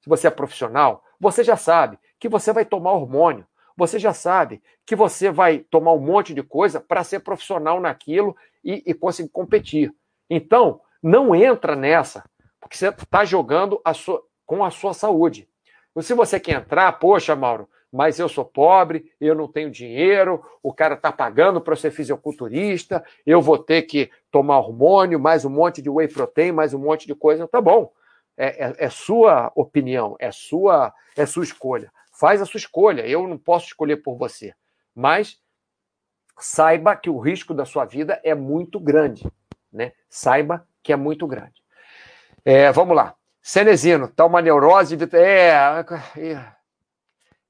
[0.00, 3.44] se você é profissional, você já sabe que você vai tomar hormônio,
[3.76, 8.36] você já sabe que você vai tomar um monte de coisa para ser profissional naquilo
[8.64, 9.92] e, e conseguir competir.
[10.30, 12.24] Então, não entra nessa,
[12.60, 15.48] porque você está jogando a sua, com a sua saúde.
[16.00, 20.72] Se você quer entrar, poxa, Mauro, mas eu sou pobre, eu não tenho dinheiro, o
[20.72, 25.80] cara está pagando para ser fisiculturista, eu vou ter que tomar hormônio, mais um monte
[25.80, 27.48] de whey protein, mais um monte de coisa.
[27.48, 27.90] Tá bom,
[28.36, 31.90] é, é, é sua opinião, é sua, é sua escolha.
[32.12, 34.54] Faz a sua escolha, eu não posso escolher por você.
[34.94, 35.40] Mas
[36.38, 39.26] saiba que o risco da sua vida é muito grande.
[39.72, 39.92] Né?
[40.08, 41.52] Saiba que é muito grande.
[42.42, 43.14] É, vamos lá.
[43.42, 44.96] Cenezino, tá uma neurose.
[45.12, 45.84] É,
[46.16, 46.44] é,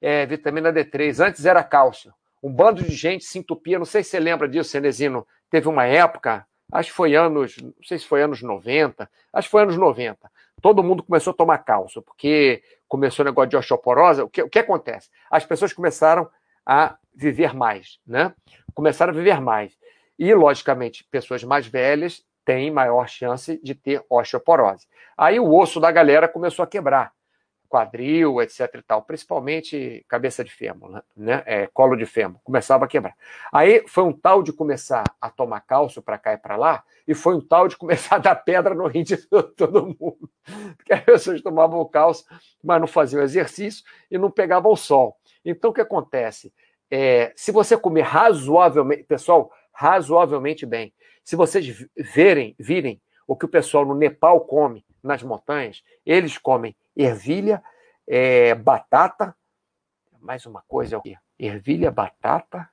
[0.00, 1.24] é, vitamina D3.
[1.24, 2.12] Antes era cálcio.
[2.42, 3.78] Um bando de gente se entupia.
[3.78, 5.24] Não sei se você lembra disso, Cenezino.
[5.48, 9.52] Teve uma época, acho que foi anos, não sei se foi anos 90, acho que
[9.52, 10.18] foi anos 90.
[10.60, 14.22] Todo mundo começou a tomar cálcio, porque começou o negócio de osteoporose.
[14.22, 15.10] O que, o que acontece?
[15.30, 16.28] As pessoas começaram
[16.66, 18.34] a viver mais, né?
[18.74, 19.78] Começaram a viver mais.
[20.18, 24.86] E, logicamente, pessoas mais velhas tem maior chance de ter osteoporose.
[25.18, 27.12] Aí o osso da galera começou a quebrar,
[27.68, 31.42] quadril, etc e tal, principalmente cabeça de fêmur, né?
[31.44, 33.14] É, colo de fêmur, começava a quebrar.
[33.52, 37.14] Aí foi um tal de começar a tomar cálcio para cá e para lá, e
[37.14, 39.18] foi um tal de começar a dar pedra no rim de
[39.54, 40.30] todo mundo.
[40.78, 42.24] Porque as pessoas tomavam cálcio,
[42.64, 45.18] mas não faziam exercício e não pegavam o sol.
[45.44, 46.50] Então o que acontece?
[46.90, 50.94] É, se você comer razoavelmente, pessoal, razoavelmente bem,
[51.28, 56.74] se vocês verem, virem o que o pessoal no Nepal come nas montanhas, eles comem
[56.96, 57.62] ervilha,
[58.06, 59.36] é, batata,
[60.20, 61.18] mais uma coisa é o quê?
[61.38, 62.70] Ervilha, batata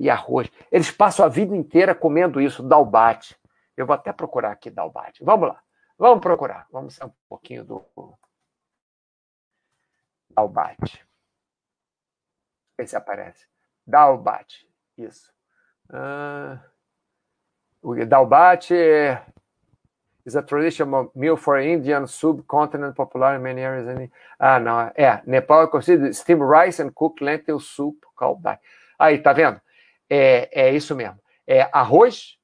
[0.00, 0.50] e arroz.
[0.68, 3.40] Eles passam a vida inteira comendo isso, dalbate.
[3.76, 5.22] Eu vou até procurar aqui dalbate.
[5.22, 5.62] Vamos lá.
[5.96, 6.66] Vamos procurar.
[6.72, 7.84] Vamos ser um pouquinho do
[10.28, 11.06] dalbate.
[12.76, 13.46] Ver se aparece.
[13.86, 14.68] Dalbate.
[14.98, 15.32] Isso.
[15.88, 16.73] Ah...
[17.84, 18.72] O Dalbate
[20.24, 23.86] is a traditional meal for Indian subcontinent popular in many areas.
[23.86, 24.10] In...
[24.38, 24.90] Ah, não.
[24.96, 28.42] É, Nepal é conhecido steam rice and cooked lentil soup called.
[28.98, 29.60] Aí, tá vendo?
[30.08, 31.20] É, é isso mesmo.
[31.46, 32.38] É arroz,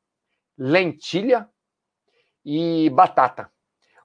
[0.58, 1.48] lentilha
[2.44, 3.50] e batata.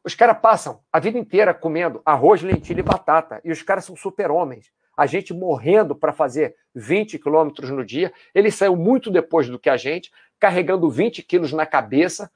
[0.06, 3.42] Os caras passam a vida inteira comendo arroz, lentilha e batata.
[3.44, 4.72] E os caras são super-homens.
[4.96, 8.14] A gente morrendo para fazer 20 quilômetros no dia.
[8.34, 12.30] Ele saiu muito depois do que a gente, carregando 20 quilos na cabeça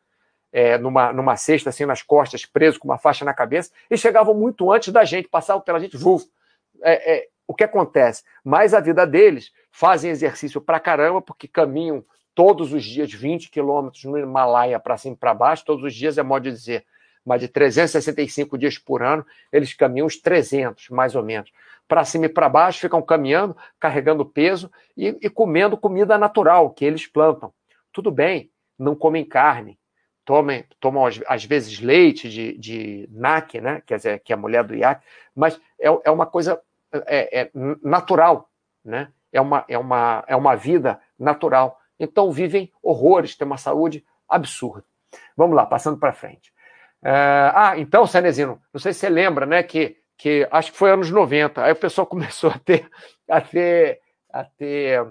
[0.51, 4.33] é, numa, numa cesta, assim, nas costas, preso com uma faixa na cabeça, e chegavam
[4.33, 6.25] muito antes da gente, passavam pela gente, vuf.
[6.81, 8.23] É, é, o que acontece?
[8.43, 14.03] Mas a vida deles fazem exercício pra caramba, porque caminham todos os dias 20 quilômetros
[14.05, 16.85] no Himalaia para cima e para baixo, todos os dias é modo de dizer,
[17.25, 21.51] mas de 365 dias por ano, eles caminham os 300, mais ou menos.
[21.87, 26.85] Para cima e para baixo, ficam caminhando, carregando peso e, e comendo comida natural que
[26.85, 27.51] eles plantam.
[27.99, 29.77] Tudo bem, não comem carne,
[30.23, 33.83] tomem, tomam às vezes leite de, de NAC, né?
[33.85, 35.03] Quer dizer, que é a mulher do IAC,
[35.35, 36.61] mas é, é uma coisa
[36.93, 37.51] é, é
[37.83, 38.49] natural,
[38.85, 39.11] né?
[39.33, 41.77] É uma, é, uma, é uma vida natural.
[41.99, 44.85] Então vivem horrores, têm uma saúde absurda.
[45.35, 46.53] Vamos lá, passando para frente.
[47.03, 47.11] É,
[47.53, 51.11] ah, então, Cenezino, não sei se você lembra, né, que, que acho que foi anos
[51.11, 52.89] 90, aí o pessoal começou a ter,
[53.27, 53.99] a ter,
[54.31, 55.05] a ter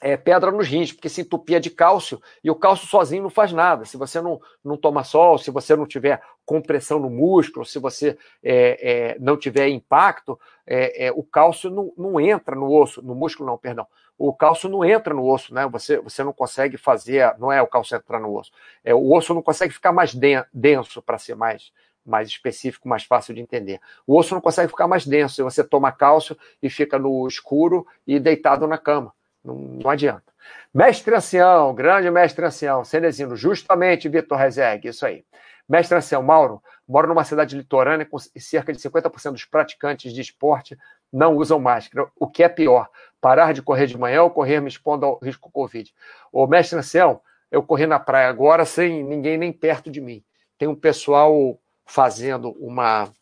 [0.00, 3.52] é, pedra nos rins, porque se entupia de cálcio, e o cálcio sozinho não faz
[3.52, 3.84] nada.
[3.84, 8.16] Se você não, não toma sol, se você não tiver compressão no músculo, se você
[8.42, 13.14] é, é, não tiver impacto, é, é, o cálcio não, não entra no osso, no
[13.14, 13.86] músculo não, perdão.
[14.16, 15.66] O cálcio não entra no osso, né?
[15.68, 18.52] Você, você não consegue fazer, não é o cálcio entrar no osso,
[18.84, 20.14] é o osso não consegue ficar mais
[20.52, 21.72] denso para ser mais,
[22.04, 23.80] mais específico, mais fácil de entender.
[24.06, 27.86] O osso não consegue ficar mais denso se você toma cálcio e fica no escuro
[28.06, 29.14] e deitado na cama.
[29.44, 30.30] Não, não adianta.
[30.72, 35.24] Mestre ancião, grande mestre ancião, Cenezino, justamente Vitor Rezeg, isso aí.
[35.68, 40.76] Mestre ancião, Mauro, moro numa cidade litorânea com cerca de 50% dos praticantes de esporte
[41.12, 42.08] não usam máscara.
[42.16, 42.88] O que é pior,
[43.20, 45.92] parar de correr de manhã ou correr me expondo ao risco Covid?
[46.32, 47.20] Ô, mestre ancião,
[47.50, 50.22] eu corri na praia agora sem ninguém nem perto de mim.
[50.58, 53.12] Tem um pessoal fazendo uma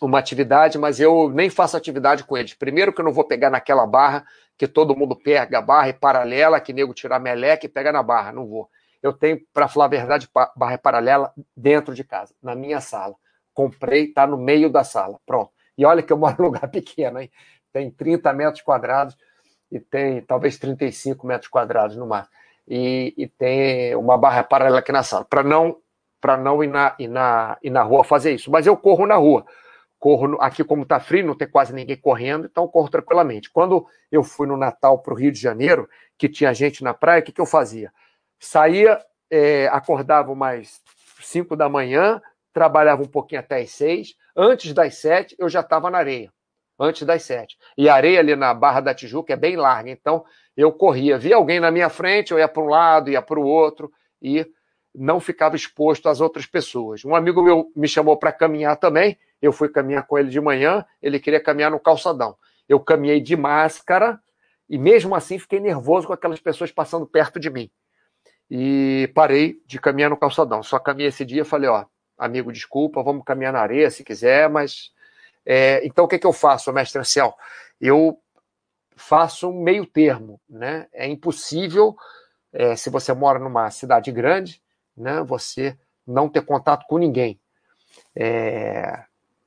[0.00, 2.54] uma atividade, mas eu nem faço atividade com eles.
[2.54, 4.24] Primeiro que eu não vou pegar naquela barra
[4.56, 8.32] que todo mundo pega barra e paralela, que nego tirar meleca e pega na barra.
[8.32, 8.68] Não vou.
[9.02, 13.14] Eu tenho, para falar a verdade, barra paralela dentro de casa, na minha sala.
[13.54, 15.18] Comprei, está no meio da sala.
[15.26, 15.50] Pronto.
[15.76, 17.30] E olha que eu moro num lugar pequeno, hein?
[17.72, 19.16] Tem 30 metros quadrados
[19.70, 22.28] e tem talvez 35 metros quadrados no mar.
[22.66, 25.78] E, e tem uma barra paralela aqui na sala, para não
[26.18, 28.50] para não ir na, ir, na, ir na rua fazer isso.
[28.50, 29.46] Mas eu corro na rua
[29.98, 33.50] corro aqui como está frio, não tem quase ninguém correndo, então corro tranquilamente.
[33.50, 35.88] Quando eu fui no Natal para o Rio de Janeiro,
[36.18, 37.92] que tinha gente na praia, o que, que eu fazia?
[38.38, 38.98] Saía,
[39.30, 40.80] é, acordava mais
[41.20, 42.20] 5 da manhã,
[42.52, 46.30] trabalhava um pouquinho até as 6, antes das 7 eu já estava na areia,
[46.78, 47.56] antes das 7.
[47.76, 50.24] E a areia ali na Barra da Tijuca é bem larga, então
[50.56, 53.46] eu corria, via alguém na minha frente, eu ia para um lado, ia para o
[53.46, 53.90] outro,
[54.22, 54.46] e
[54.94, 57.04] não ficava exposto às outras pessoas.
[57.04, 60.84] Um amigo meu me chamou para caminhar também, eu fui caminhar com ele de manhã,
[61.00, 62.36] ele queria caminhar no calçadão.
[62.68, 64.20] Eu caminhei de máscara
[64.68, 67.70] e mesmo assim fiquei nervoso com aquelas pessoas passando perto de mim.
[68.50, 70.62] E parei de caminhar no calçadão.
[70.62, 71.84] Só caminhei esse dia e falei, ó,
[72.16, 74.90] amigo, desculpa, vamos caminhar na areia se quiser, mas...
[75.44, 77.36] É, então o que, que eu faço, mestre Anciel?
[77.80, 78.18] Eu
[78.96, 80.88] faço um meio termo, né?
[80.92, 81.94] É impossível,
[82.52, 84.60] é, se você mora numa cidade grande,
[84.96, 87.38] né, você não ter contato com ninguém.
[88.14, 89.04] É,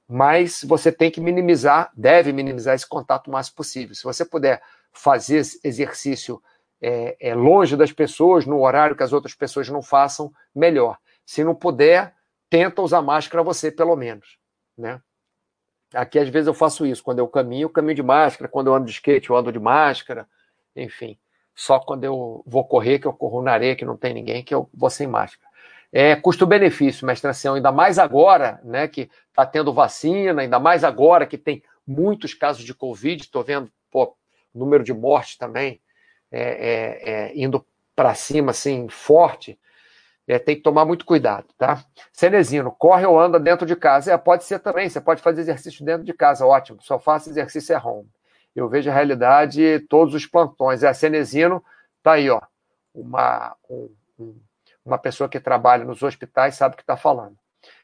[0.10, 3.93] mas você tem que minimizar, deve minimizar esse contato o máximo possível.
[3.93, 4.60] Se você puder
[4.91, 6.41] fazer exercício
[6.82, 10.97] é, é, longe das pessoas, no horário que as outras pessoas não façam, melhor.
[11.24, 12.16] Se não puder,
[12.49, 14.39] tenta usar máscara você, pelo menos.
[14.76, 14.99] Né?
[15.93, 17.03] Aqui, às vezes, eu faço isso.
[17.03, 18.49] Quando eu caminho, eu caminho de máscara.
[18.49, 20.28] Quando eu ando de skate, eu ando de máscara.
[20.76, 21.20] Enfim,
[21.53, 24.55] só quando eu vou correr, que eu corro na areia, que não tem ninguém, que
[24.55, 25.48] eu vou sem máscara.
[25.91, 31.25] É, Custo-benefício, mestre Ancião, ainda mais agora, né, que está tendo vacina, ainda mais agora
[31.25, 34.15] que tem muitos casos de Covid, estou vendo pô,
[34.53, 35.81] o número de mortes também
[36.31, 37.65] é, é, é indo
[37.95, 39.59] para cima, assim, forte.
[40.27, 41.83] É, tem que tomar muito cuidado, tá?
[42.13, 44.13] Cenezino, corre ou anda dentro de casa?
[44.13, 46.77] É, pode ser também, você pode fazer exercício dentro de casa, ótimo.
[46.81, 48.07] Só faça exercício é home.
[48.55, 50.83] Eu vejo a realidade, todos os plantões.
[50.83, 51.63] É, Cenezino,
[52.03, 52.39] tá aí, ó,
[52.93, 54.39] uma, um, um
[54.89, 57.37] uma pessoa que trabalha nos hospitais sabe o que está falando.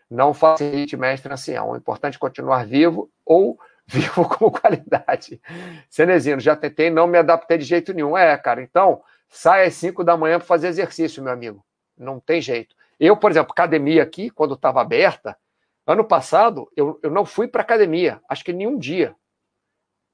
[0.10, 1.72] Não facilite mestre ancião.
[1.72, 5.41] O importante é continuar vivo ou vivo com qualidade.
[5.89, 8.18] Cenezino, já tentei, não me adaptei de jeito nenhum.
[8.18, 11.64] É, cara, então sai às 5 da manhã para fazer exercício, meu amigo.
[11.97, 12.76] Não tem jeito.
[12.99, 15.38] Eu, por exemplo, academia aqui, quando estava aberta,
[15.86, 19.16] ano passado, eu, eu não fui para academia, acho que nenhum dia.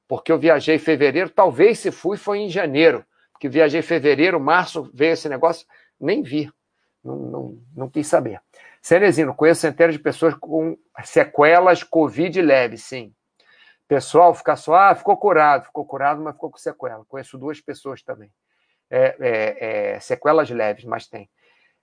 [0.07, 3.05] Porque eu viajei em fevereiro, talvez se fui, foi em janeiro.
[3.39, 5.65] Que viajei em fevereiro, março, veio esse negócio,
[5.99, 6.51] nem vi.
[7.03, 8.41] Não, não, não quis saber.
[8.81, 13.13] Cenezino, conheço centenas de pessoas com sequelas Covid leve, sim.
[13.87, 17.03] Pessoal, fica só, ah, ficou curado, ficou curado, mas ficou com sequela.
[17.05, 18.31] Conheço duas pessoas também.
[18.89, 21.29] É, é, é, sequelas leves, mas tem.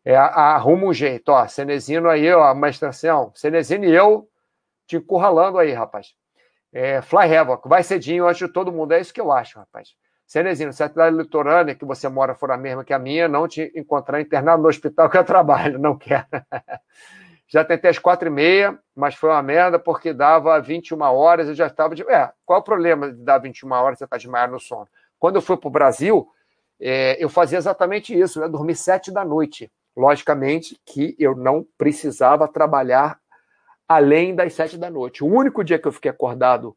[0.05, 1.47] É, arruma um jeito, ó.
[1.47, 3.33] Cenezino aí, ó, uma extensão.
[3.35, 4.29] Cenezino e eu
[4.87, 6.15] te encurralando aí, rapaz.
[6.73, 8.93] É, Fly Havoc, vai cedinho antes de todo mundo.
[8.93, 9.95] É isso que eu acho, rapaz.
[10.29, 13.49] Cenezino, se a cidade litorânea que você mora for a mesma que a minha, não
[13.49, 16.27] te encontrar internado no hospital que eu trabalho, não quero.
[17.49, 21.55] Já tentei às quatro e meia, mas foi uma merda porque dava 21 horas, eu
[21.55, 22.03] já estava de.
[22.03, 24.87] É, qual é o problema de dar 21 horas e você está desmaiado no sono?
[25.19, 26.29] Quando eu fui para o Brasil,
[26.79, 29.73] é, eu fazia exatamente isso, eu ia dormir sete da noite.
[29.97, 33.19] Logicamente que eu não precisava trabalhar
[33.89, 35.25] além das sete da noite.
[35.25, 36.77] O único dia que eu fiquei acordado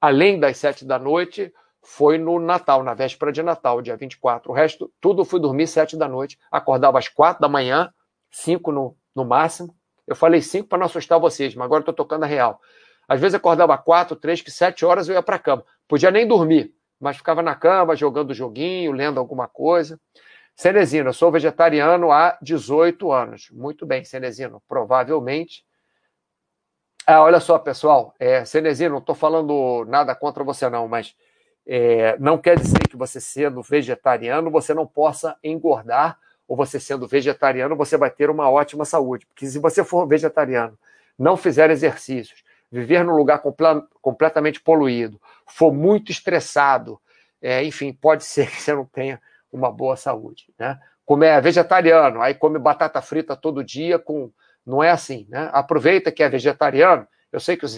[0.00, 1.54] além das sete da noite
[1.90, 4.52] foi no Natal, na véspera de Natal, dia 24.
[4.52, 7.90] O resto, tudo fui dormir sete da noite, acordava às quatro da manhã,
[8.30, 9.74] cinco no, no máximo,
[10.06, 12.60] eu falei cinco para não assustar vocês, mas agora estou tocando a real.
[13.08, 15.64] Às vezes acordava quatro, três, que sete horas eu ia para a cama.
[15.88, 19.98] Podia nem dormir, mas ficava na cama, jogando joguinho, lendo alguma coisa.
[20.54, 23.48] Cenezino, eu sou vegetariano há 18 anos.
[23.50, 24.62] Muito bem, Cenezino.
[24.68, 25.64] Provavelmente.
[27.06, 28.14] Ah, olha só, pessoal.
[28.20, 31.16] É, Cenezino, não estou falando nada contra você, não, mas
[31.70, 37.06] é, não quer dizer que você sendo vegetariano você não possa engordar ou você sendo
[37.06, 39.26] vegetariano, você vai ter uma ótima saúde.
[39.26, 40.78] Porque se você for vegetariano,
[41.18, 42.42] não fizer exercícios,
[42.72, 43.42] viver num lugar
[44.00, 46.98] completamente poluído, for muito estressado,
[47.42, 49.20] é, enfim, pode ser que você não tenha
[49.52, 50.46] uma boa saúde.
[50.58, 50.78] Né?
[51.04, 54.32] Comer é vegetariano, aí come batata frita todo dia, com
[54.64, 55.26] não é assim.
[55.28, 55.50] Né?
[55.52, 57.06] Aproveita que é vegetariano.
[57.30, 57.68] Eu sei que o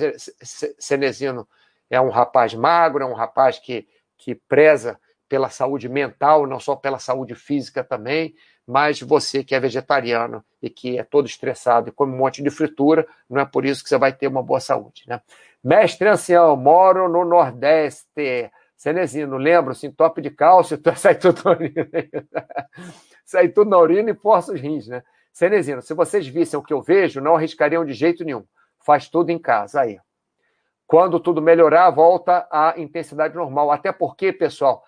[0.78, 1.46] Cenezino
[1.90, 3.86] é um rapaz magro, é um rapaz que,
[4.16, 8.34] que preza pela saúde mental, não só pela saúde física também,
[8.66, 12.50] mas você que é vegetariano e que é todo estressado e come um monte de
[12.50, 15.20] fritura, não é por isso que você vai ter uma boa saúde, né?
[15.62, 18.50] Mestre ancião, moro no Nordeste.
[18.76, 21.88] Cenezino, lembra-se, top de cálcio, sai tudo na urina.
[23.24, 25.02] sai tudo na urina e força os rins, né?
[25.32, 28.44] Cenezino, se vocês vissem o que eu vejo, não arriscariam de jeito nenhum.
[28.84, 29.98] Faz tudo em casa, aí.
[30.90, 33.70] Quando tudo melhorar, volta à intensidade normal.
[33.70, 34.82] Até porque, pessoal,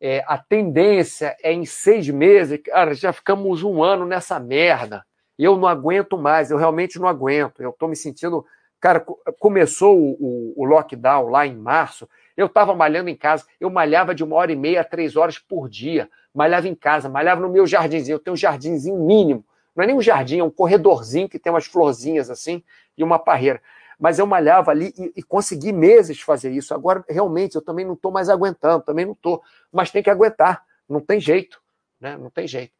[0.00, 5.04] é, a tendência é em seis meses, cara, já ficamos um ano nessa merda.
[5.38, 7.62] Eu não aguento mais, eu realmente não aguento.
[7.62, 8.42] Eu estou me sentindo.
[8.80, 9.04] Cara,
[9.38, 14.14] começou o, o, o lockdown lá em março, eu estava malhando em casa, eu malhava
[14.14, 16.08] de uma hora e meia a três horas por dia.
[16.34, 18.14] Malhava em casa, malhava no meu jardinzinho.
[18.14, 19.44] Eu tenho um jardinzinho mínimo.
[19.76, 22.64] Não é nem um jardim, é um corredorzinho que tem umas florzinhas assim
[22.96, 23.60] e uma parreira
[23.98, 26.74] mas eu malhava ali e, e consegui meses fazer isso.
[26.74, 29.42] Agora, realmente, eu também não estou mais aguentando, também não estou.
[29.72, 31.60] Mas tem que aguentar, não tem jeito,
[32.00, 32.16] né?
[32.16, 32.72] Não tem jeito.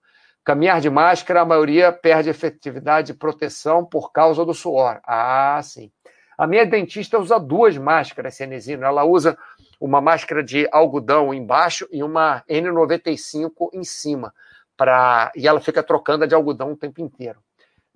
[0.44, 5.00] Caminhar de máscara, a maioria perde efetividade de proteção por causa do suor.
[5.06, 5.90] Ah, sim.
[6.36, 8.84] A minha dentista usa duas máscaras, Cenezino.
[8.84, 9.38] Ela usa
[9.80, 14.34] uma máscara de algodão embaixo e uma N95 em cima.
[14.76, 15.32] Pra...
[15.34, 17.38] E ela fica trocando a de algodão o tempo inteiro.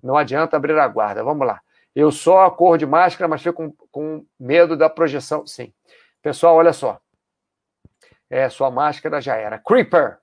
[0.01, 1.23] Não adianta abrir a guarda.
[1.23, 1.61] Vamos lá.
[1.99, 5.45] Eu só a cor de máscara, mas fico com, com medo da projeção.
[5.45, 5.73] Sim.
[6.21, 6.97] Pessoal, olha só.
[8.29, 9.59] É, sua máscara já era.
[9.59, 10.17] Creeper.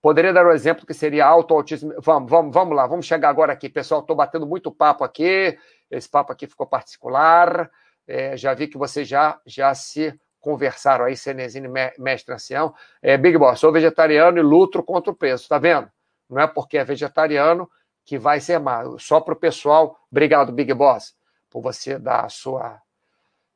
[0.00, 1.92] Poderia dar um exemplo que seria alto autismo.
[2.00, 4.00] Vamos, vamos, vamos lá, vamos chegar agora aqui, pessoal.
[4.00, 5.58] Estou batendo muito papo aqui.
[5.90, 7.68] Esse papo aqui ficou particular.
[8.06, 11.66] É, já vi que vocês já, já se conversaram aí, Cenezine,
[11.98, 12.72] mestre ancião.
[13.02, 15.90] É, Big Boss, sou vegetariano e luto contra o peso, tá vendo?
[16.30, 17.68] Não é porque é vegetariano
[18.08, 18.58] que vai ser.
[18.98, 21.14] Só para o pessoal, obrigado, Big Boss,
[21.50, 22.80] por você dar a sua,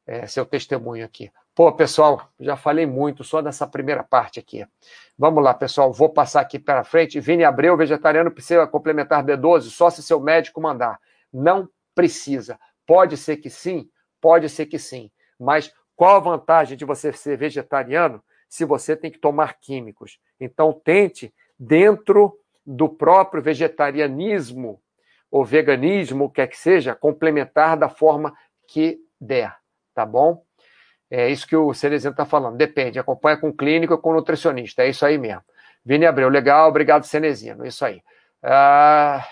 [0.07, 1.33] é, seu testemunho aqui.
[1.55, 4.67] Pô, pessoal, já falei muito só dessa primeira parte aqui.
[5.19, 7.19] Vamos lá, pessoal, vou passar aqui para frente.
[7.19, 11.01] Vini Abreu, vegetariano, precisa complementar B12 só se seu médico mandar.
[11.33, 12.61] Não precisa.
[12.87, 13.89] Pode ser que sim,
[14.21, 15.11] pode ser que sim.
[15.41, 20.19] Mas qual a vantagem de você ser vegetariano se você tem que tomar químicos?
[20.39, 24.81] Então, tente, dentro do próprio vegetarianismo
[25.31, 28.33] ou veganismo, o que é que seja, complementar da forma
[28.69, 29.57] que der,
[29.95, 30.43] tá bom?
[31.11, 32.57] É isso que o Cerezinho está falando.
[32.57, 34.83] Depende, acompanha com clínico ou com nutricionista.
[34.83, 35.43] É isso aí mesmo.
[35.85, 37.67] Vini Abreu, legal, obrigado, Cenezino.
[37.67, 38.01] Isso aí.
[38.43, 39.27] Ah,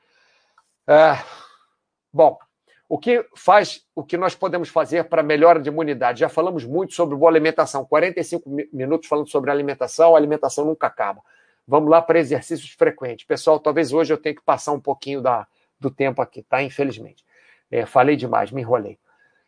[0.87, 1.17] É,
[2.13, 2.39] bom,
[2.89, 6.21] o que faz, o que nós podemos fazer para melhora de imunidade?
[6.21, 11.23] Já falamos muito sobre boa alimentação, 45 minutos falando sobre alimentação, a alimentação nunca acaba.
[11.67, 13.25] Vamos lá para exercícios frequentes.
[13.25, 15.47] Pessoal, talvez hoje eu tenha que passar um pouquinho da,
[15.81, 16.63] do tempo aqui, tá?
[16.63, 17.25] Infelizmente.
[17.71, 18.99] É, falei demais, me enrolei.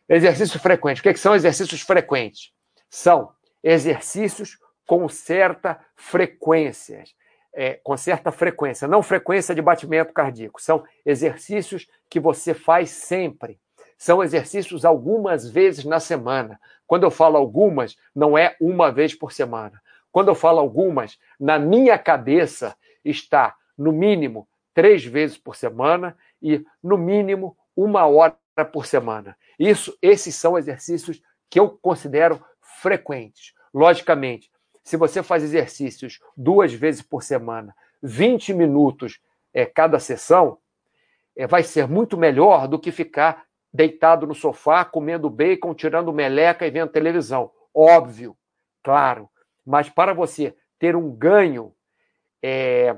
[0.07, 0.99] Exercício frequente.
[0.99, 2.51] O que, é que são exercícios frequentes?
[2.89, 3.31] São
[3.63, 7.03] exercícios com certa frequência.
[7.57, 10.61] É, com certa frequência, não frequência de batimento cardíaco.
[10.61, 13.57] São exercícios que você faz sempre.
[13.97, 16.59] São exercícios algumas vezes na semana.
[16.85, 19.81] Quando eu falo algumas, não é uma vez por semana.
[20.11, 22.75] Quando eu falo algumas, na minha cabeça
[23.05, 29.37] está, no mínimo, três vezes por semana e, no mínimo, uma hora por semana.
[29.59, 32.43] Isso, esses são exercícios que eu considero
[32.81, 33.53] frequentes.
[33.73, 34.49] Logicamente,
[34.83, 39.19] se você faz exercícios duas vezes por semana, 20 minutos
[39.53, 40.59] é, cada sessão,
[41.35, 46.65] é, vai ser muito melhor do que ficar deitado no sofá, comendo bacon, tirando meleca
[46.65, 47.51] e vendo televisão.
[47.73, 48.37] Óbvio,
[48.81, 49.29] claro.
[49.65, 51.73] Mas para você ter um ganho
[52.41, 52.97] é,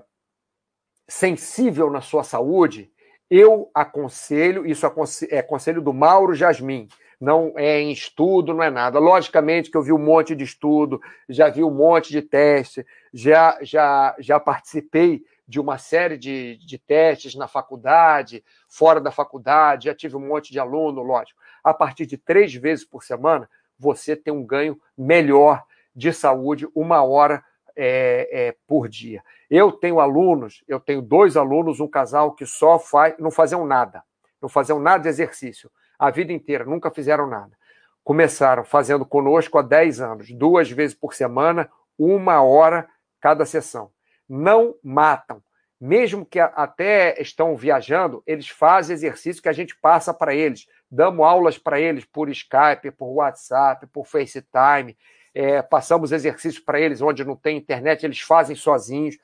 [1.08, 2.92] sensível na sua saúde,
[3.30, 4.86] eu aconselho, isso
[5.30, 6.88] é conselho do Mauro Jasmin,
[7.20, 9.00] não é em estudo, não é nada.
[9.00, 13.58] Logicamente que eu vi um monte de estudo, já vi um monte de teste, já,
[13.62, 19.96] já, já participei de uma série de, de testes na faculdade, fora da faculdade, já
[19.96, 21.40] tive um monte de aluno, lógico.
[21.64, 23.50] A partir de três vezes por semana,
[23.80, 25.64] você tem um ganho melhor
[25.96, 27.44] de saúde, uma hora
[27.78, 29.24] é, é, por dia.
[29.50, 34.04] Eu tenho alunos, eu tenho dois alunos, um casal que só faz, não faziam nada,
[34.42, 37.58] não faziam nada de exercício a vida inteira, nunca fizeram nada.
[38.04, 42.88] Começaram fazendo conosco há 10 anos, duas vezes por semana, uma hora
[43.20, 43.92] cada sessão.
[44.30, 45.42] Não matam.
[45.80, 50.68] Mesmo que até estão viajando, eles fazem exercício que a gente passa para eles.
[50.90, 54.98] Damos aulas para eles por Skype, por WhatsApp, por FaceTime
[55.38, 59.20] é, passamos exercícios para eles onde não tem internet, eles fazem sozinhos.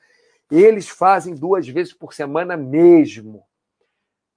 [0.48, 3.42] Eles fazem duas vezes por semana mesmo.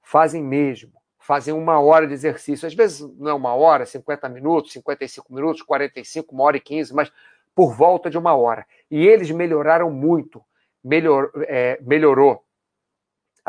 [0.01, 0.93] Fazem mesmo.
[1.19, 2.65] Fazem uma hora de exercício.
[2.65, 6.95] Às vezes não é uma hora, 50 minutos, 55 minutos, 45, uma hora e 15,
[6.95, 7.11] mas
[7.53, 8.65] por volta de uma hora.
[8.89, 10.43] E eles melhoraram muito.
[10.83, 12.43] Melhor, é, melhorou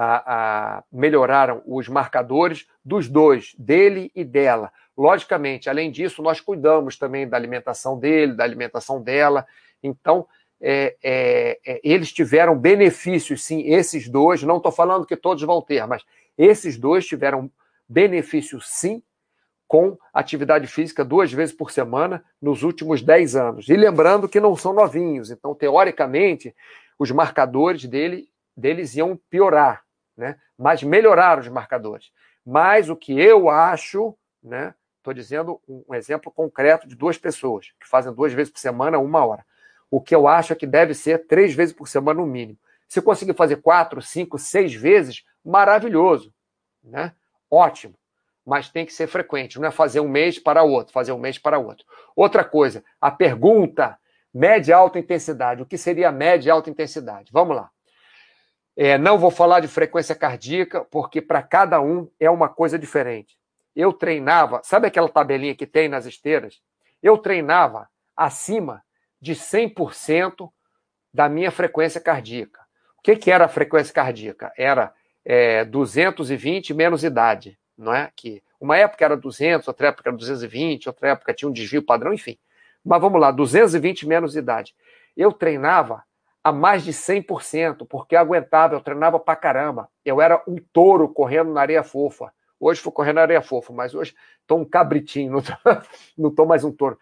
[0.00, 4.72] a, a, melhoraram os marcadores dos dois, dele e dela.
[4.96, 9.44] Logicamente, além disso, nós cuidamos também da alimentação dele, da alimentação dela.
[9.82, 10.24] Então,
[10.60, 14.40] é, é, é, eles tiveram benefícios, sim, esses dois.
[14.44, 16.04] Não estou falando que todos vão ter, mas
[16.36, 17.50] esses dois tiveram
[17.88, 19.02] benefícios, sim,
[19.66, 23.68] com atividade física duas vezes por semana nos últimos 10 anos.
[23.68, 26.54] E lembrando que não são novinhos, então, teoricamente,
[26.96, 29.87] os marcadores dele, deles iam piorar
[30.18, 30.36] né?
[30.58, 32.10] mas melhoraram os marcadores.
[32.44, 34.74] Mas o que eu acho, né?
[34.98, 39.24] Estou dizendo um exemplo concreto de duas pessoas que fazem duas vezes por semana, uma
[39.24, 39.46] hora.
[39.90, 42.58] O que eu acho é que deve ser três vezes por semana no mínimo.
[42.88, 46.34] Se conseguir fazer quatro, cinco, seis vezes, maravilhoso,
[46.82, 47.12] né?
[47.50, 47.94] Ótimo.
[48.44, 51.38] Mas tem que ser frequente, não é fazer um mês para outro, fazer um mês
[51.38, 51.86] para outro.
[52.16, 53.98] Outra coisa, a pergunta
[54.32, 55.62] média alta intensidade.
[55.62, 57.30] O que seria média alta intensidade?
[57.32, 57.70] Vamos lá.
[58.80, 63.36] É, não vou falar de frequência cardíaca, porque para cada um é uma coisa diferente.
[63.74, 66.60] Eu treinava, sabe aquela tabelinha que tem nas esteiras?
[67.02, 68.84] Eu treinava acima
[69.20, 70.48] de 100%
[71.12, 72.60] da minha frequência cardíaca.
[72.96, 74.52] O que, que era a frequência cardíaca?
[74.56, 78.12] Era é, 220 menos idade, não é?
[78.14, 82.14] Que uma época era 200, outra época era 220, outra época tinha um desvio padrão,
[82.14, 82.38] enfim.
[82.84, 84.72] Mas vamos lá, 220 menos idade.
[85.16, 86.04] Eu treinava
[86.48, 89.88] a mais de 100%, porque eu aguentava, eu treinava pra caramba.
[90.04, 92.32] Eu era um touro correndo na areia fofa.
[92.58, 95.42] Hoje fui correndo na areia fofa, mas hoje estou um cabritinho,
[96.16, 96.98] não estou mais um touro.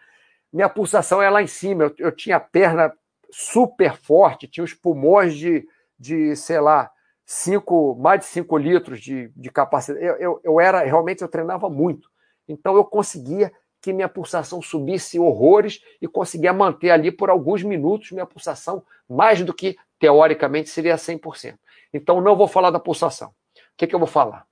[0.53, 2.93] Minha pulsação é lá em cima, eu, eu, tinha a perna
[3.31, 5.67] super forte, tinha os pulmões de,
[5.99, 6.91] de sei lá,
[7.25, 10.05] cinco, mais de 5 litros de, de capacidade.
[10.05, 12.11] Eu, eu, eu era, realmente, eu treinava muito.
[12.49, 18.11] Então eu conseguia que minha pulsação subisse horrores e conseguia manter ali por alguns minutos
[18.11, 21.59] minha pulsação, mais do que teoricamente seria 100%.
[21.93, 23.29] Então não vou falar da pulsação.
[23.29, 23.33] O
[23.77, 24.47] que, que eu vou falar?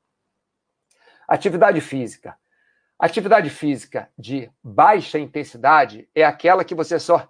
[1.27, 2.37] Atividade física.
[2.99, 7.29] Atividade física de baixa intensidade é aquela que você só.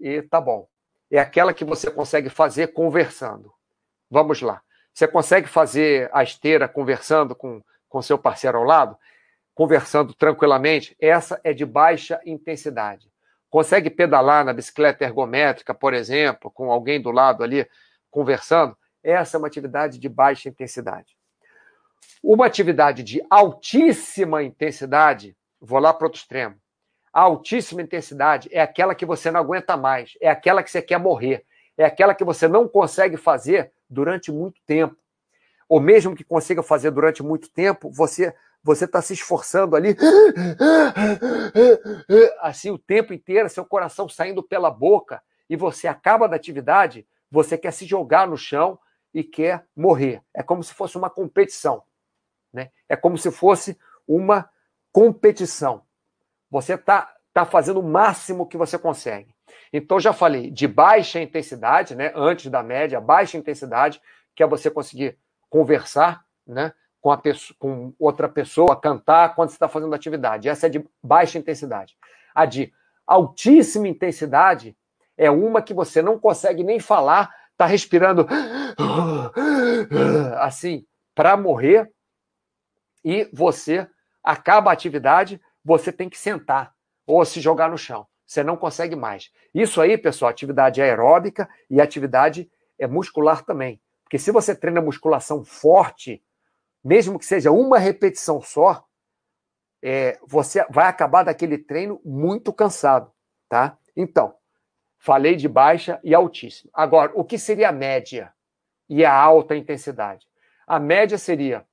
[0.00, 0.66] E tá bom.
[1.10, 3.52] É aquela que você consegue fazer conversando.
[4.10, 4.62] Vamos lá.
[4.92, 8.96] Você consegue fazer a esteira conversando com, com seu parceiro ao lado?
[9.54, 13.10] Conversando tranquilamente, essa é de baixa intensidade.
[13.48, 17.68] Consegue pedalar na bicicleta ergométrica, por exemplo, com alguém do lado ali
[18.10, 18.76] conversando?
[19.02, 21.16] Essa é uma atividade de baixa intensidade.
[22.22, 26.56] Uma atividade de altíssima intensidade, vou lá para outro extremo.
[27.12, 30.98] A altíssima intensidade é aquela que você não aguenta mais, é aquela que você quer
[30.98, 31.44] morrer,
[31.76, 34.96] é aquela que você não consegue fazer durante muito tempo.
[35.68, 39.96] Ou mesmo que consiga fazer durante muito tempo, você você está se esforçando ali,
[42.40, 47.56] assim o tempo inteiro, seu coração saindo pela boca, e você acaba da atividade, você
[47.56, 48.78] quer se jogar no chão
[49.12, 50.22] e quer morrer.
[50.34, 51.82] É como se fosse uma competição.
[52.52, 52.70] Né?
[52.88, 54.48] É como se fosse uma
[54.92, 55.82] competição.
[56.50, 59.34] Você está tá fazendo o máximo que você consegue.
[59.72, 62.12] Então, já falei de baixa intensidade, né?
[62.14, 64.00] antes da média, baixa intensidade,
[64.34, 66.72] que é você conseguir conversar né?
[67.00, 70.48] Com, pessoa, com outra pessoa, cantar quando você está fazendo atividade.
[70.48, 71.96] Essa é de baixa intensidade.
[72.34, 72.72] A de
[73.06, 74.76] altíssima intensidade
[75.16, 78.26] é uma que você não consegue nem falar, está respirando
[80.38, 81.90] assim para morrer
[83.04, 83.88] e você
[84.22, 86.74] acaba a atividade, você tem que sentar
[87.06, 88.06] ou se jogar no chão.
[88.26, 89.30] Você não consegue mais.
[89.52, 92.48] Isso aí, pessoal, atividade aeróbica e atividade
[92.78, 93.80] é muscular também.
[94.04, 96.22] Porque se você treina musculação forte,
[96.82, 98.84] mesmo que seja uma repetição só,
[99.82, 103.10] é, você vai acabar daquele treino muito cansado,
[103.48, 103.78] tá?
[103.96, 104.34] Então,
[104.98, 106.70] falei de baixa e altíssima.
[106.74, 108.32] Agora, o que seria a média
[108.88, 110.26] e a alta intensidade?
[110.66, 111.66] A média seria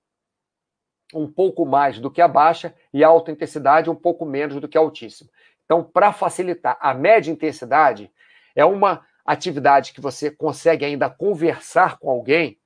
[1.13, 4.67] um pouco mais do que a baixa e a alta intensidade um pouco menos do
[4.67, 5.29] que a altíssima.
[5.65, 8.11] Então, para facilitar, a média intensidade
[8.55, 12.57] é uma atividade que você consegue ainda conversar com alguém,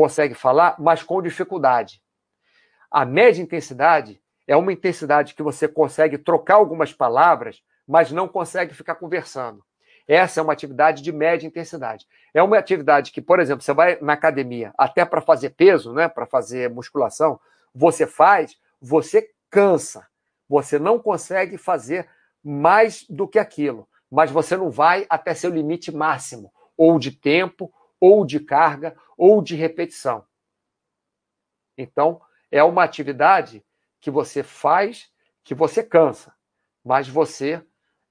[0.00, 2.00] consegue falar, mas com dificuldade.
[2.90, 8.72] A média intensidade é uma intensidade que você consegue trocar algumas palavras, mas não consegue
[8.72, 9.62] ficar conversando.
[10.08, 12.06] Essa é uma atividade de média intensidade.
[12.32, 16.08] É uma atividade que, por exemplo, você vai na academia até para fazer peso, né,
[16.08, 17.38] para fazer musculação,
[17.74, 20.06] você faz, você cansa.
[20.48, 22.08] Você não consegue fazer
[22.42, 27.70] mais do que aquilo, mas você não vai até seu limite máximo, ou de tempo,
[28.00, 30.24] ou de carga, ou de repetição.
[31.76, 33.62] Então, é uma atividade
[34.00, 35.12] que você faz,
[35.44, 36.34] que você cansa,
[36.82, 37.62] mas você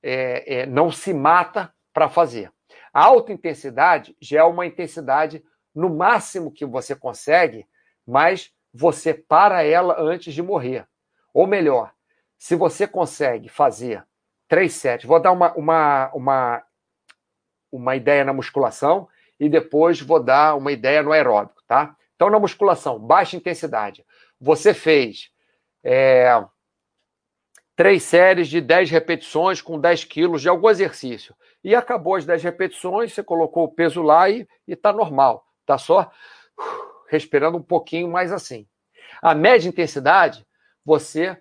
[0.03, 2.53] é, é, não se mata para fazer.
[2.93, 5.43] A alta intensidade já é uma intensidade
[5.73, 7.67] no máximo que você consegue,
[8.05, 10.87] mas você para ela antes de morrer.
[11.33, 11.91] Ou melhor,
[12.37, 14.05] se você consegue fazer
[14.47, 16.63] três sets, vou dar uma, uma, uma,
[17.71, 19.09] uma ideia na musculação
[19.39, 21.95] e depois vou dar uma ideia no aeróbico, tá?
[22.15, 24.05] Então, na musculação, baixa intensidade.
[24.39, 25.31] Você fez
[25.83, 26.43] é,
[27.75, 31.33] três séries de 10 repetições com 10 quilos de algum exercício.
[31.63, 35.45] E acabou as 10 repetições, você colocou o peso lá e está normal.
[35.61, 36.11] Está só
[37.09, 38.67] respirando um pouquinho mais assim.
[39.21, 40.45] A média intensidade,
[40.83, 41.37] você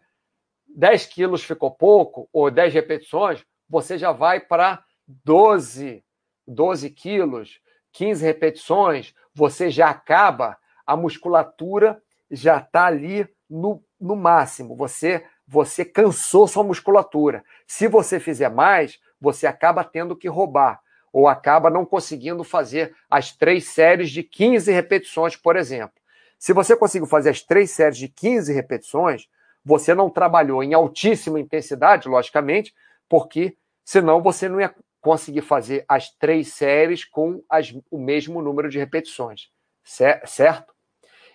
[0.69, 4.85] 10 quilos ficou pouco, ou 10 repetições, você já vai para
[5.25, 6.05] 12,
[6.47, 7.61] 12 quilos,
[7.93, 14.77] 15 repetições, você já acaba, a musculatura já está ali no, no máximo.
[14.77, 17.45] Você, você cansou sua musculatura.
[17.67, 20.81] Se você fizer mais, você acaba tendo que roubar
[21.13, 25.99] ou acaba não conseguindo fazer as três séries de 15 repetições, por exemplo.
[26.39, 29.29] Se você conseguiu fazer as três séries de 15 repetições,
[29.65, 32.75] você não trabalhou em altíssima intensidade, logicamente,
[33.09, 34.73] porque senão você não ia
[35.09, 39.49] conseguir fazer as três séries com as, o mesmo número de repetições,
[39.83, 40.75] certo?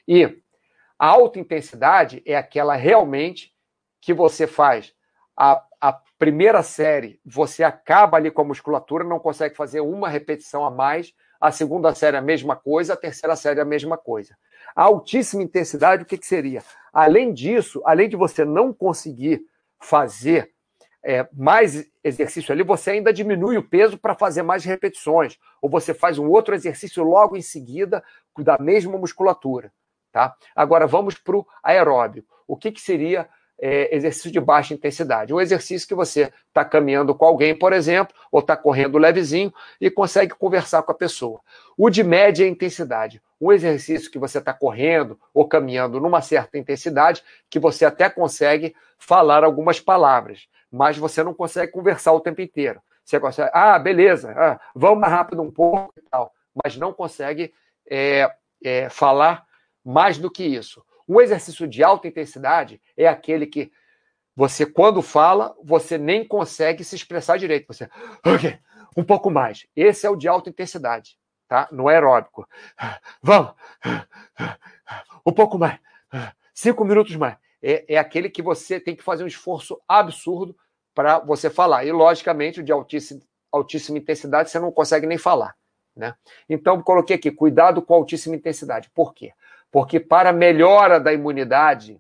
[0.07, 0.25] E
[0.99, 3.51] a alta intensidade é aquela realmente
[3.99, 4.93] que você faz
[5.35, 10.63] a, a primeira série, você acaba ali com a musculatura, não consegue fazer uma repetição
[10.63, 11.11] a mais.
[11.41, 12.93] A segunda série, a mesma coisa.
[12.93, 14.37] A terceira série, a mesma coisa.
[14.75, 16.63] A altíssima intensidade, o que, que seria?
[16.93, 19.41] Além disso, além de você não conseguir
[19.79, 20.52] fazer
[21.03, 25.37] é, mais exercício ali, você ainda diminui o peso para fazer mais repetições.
[25.61, 28.03] Ou você faz um outro exercício logo em seguida
[28.37, 29.71] da mesma musculatura.
[30.11, 30.35] Tá?
[30.55, 32.25] Agora vamos para o aeróbio.
[32.47, 33.27] O que, que seria
[33.65, 35.33] é, exercício de baixa intensidade.
[35.33, 39.89] Um exercício que você está caminhando com alguém, por exemplo, ou está correndo levezinho e
[39.89, 41.39] consegue conversar com a pessoa.
[41.77, 43.21] O de média intensidade.
[43.39, 48.75] Um exercício que você está correndo ou caminhando numa certa intensidade, que você até consegue
[48.97, 52.81] falar algumas palavras, mas você não consegue conversar o tempo inteiro.
[53.05, 57.53] Você consegue, ah, beleza, ah, vamos mais rápido um pouco e tal, mas não consegue
[57.89, 58.29] é,
[58.61, 59.45] é, falar
[59.85, 60.83] mais do que isso.
[61.07, 63.71] Um exercício de alta intensidade é aquele que
[64.35, 67.67] você, quando fala, você nem consegue se expressar direito.
[67.67, 67.89] Você,
[68.25, 68.57] ok,
[68.97, 69.67] um pouco mais.
[69.75, 71.67] Esse é o de alta intensidade, tá?
[71.71, 72.47] No aeróbico.
[73.21, 73.53] Vamos,
[75.25, 75.79] um pouco mais,
[76.53, 77.37] cinco minutos mais.
[77.61, 80.55] É, é aquele que você tem que fazer um esforço absurdo
[80.93, 81.85] para você falar.
[81.85, 85.55] E, logicamente, o de altíssima, altíssima intensidade você não consegue nem falar.
[85.95, 86.13] Né?
[86.49, 88.89] Então, coloquei aqui, cuidado com altíssima intensidade.
[88.89, 89.31] Por quê?
[89.73, 91.99] Porque para melhora da imunidade,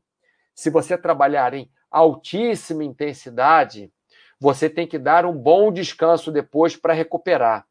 [0.53, 3.91] se você trabalhar em altíssima intensidade,
[4.39, 7.65] você tem que dar um bom descanso depois para recuperar.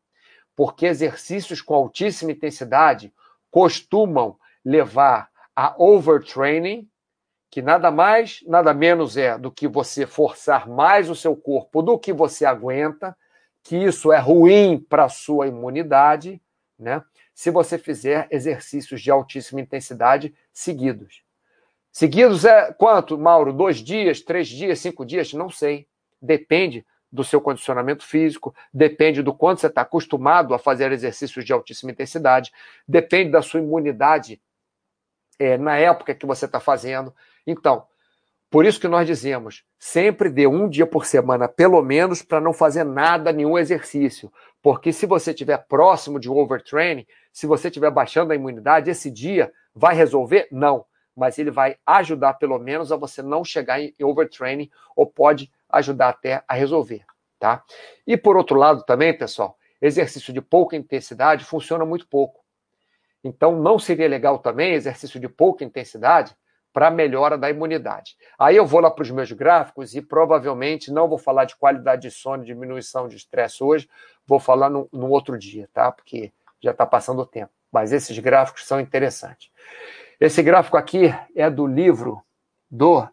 [0.56, 3.14] Porque exercícios com altíssima intensidade
[3.48, 6.88] costumam levar a overtraining,
[7.48, 11.96] que nada mais, nada menos é do que você forçar mais o seu corpo do
[11.96, 13.16] que você aguenta,
[13.62, 16.42] que isso é ruim para a sua imunidade,
[16.76, 17.04] né?
[17.34, 21.22] Se você fizer exercícios de altíssima intensidade seguidos.
[21.90, 23.52] Seguidos é quanto, Mauro?
[23.52, 25.32] Dois dias, três dias, cinco dias?
[25.32, 25.86] Não sei.
[26.20, 31.52] Depende do seu condicionamento físico, depende do quanto você está acostumado a fazer exercícios de
[31.52, 32.50] altíssima intensidade,
[32.88, 34.40] depende da sua imunidade
[35.38, 37.14] é, na época que você está fazendo.
[37.46, 37.86] Então,
[38.52, 42.52] por isso que nós dizemos, sempre dê um dia por semana, pelo menos, para não
[42.52, 44.30] fazer nada, nenhum exercício.
[44.60, 49.50] Porque se você estiver próximo de overtraining, se você estiver baixando a imunidade, esse dia
[49.74, 50.48] vai resolver?
[50.52, 50.84] Não.
[51.16, 56.10] Mas ele vai ajudar, pelo menos, a você não chegar em overtraining, ou pode ajudar
[56.10, 57.06] até a resolver.
[57.38, 57.64] Tá?
[58.06, 62.44] E por outro lado também, pessoal, exercício de pouca intensidade funciona muito pouco.
[63.24, 66.36] Então, não seria legal também exercício de pouca intensidade
[66.72, 68.16] para melhora da imunidade.
[68.38, 72.02] Aí eu vou lá para os meus gráficos e provavelmente não vou falar de qualidade
[72.02, 73.88] de sono, diminuição de estresse hoje,
[74.26, 75.92] vou falar no, no outro dia, tá?
[75.92, 77.52] Porque já está passando o tempo.
[77.70, 79.50] Mas esses gráficos são interessantes.
[80.20, 82.22] Esse gráfico aqui é do livro
[82.70, 83.06] do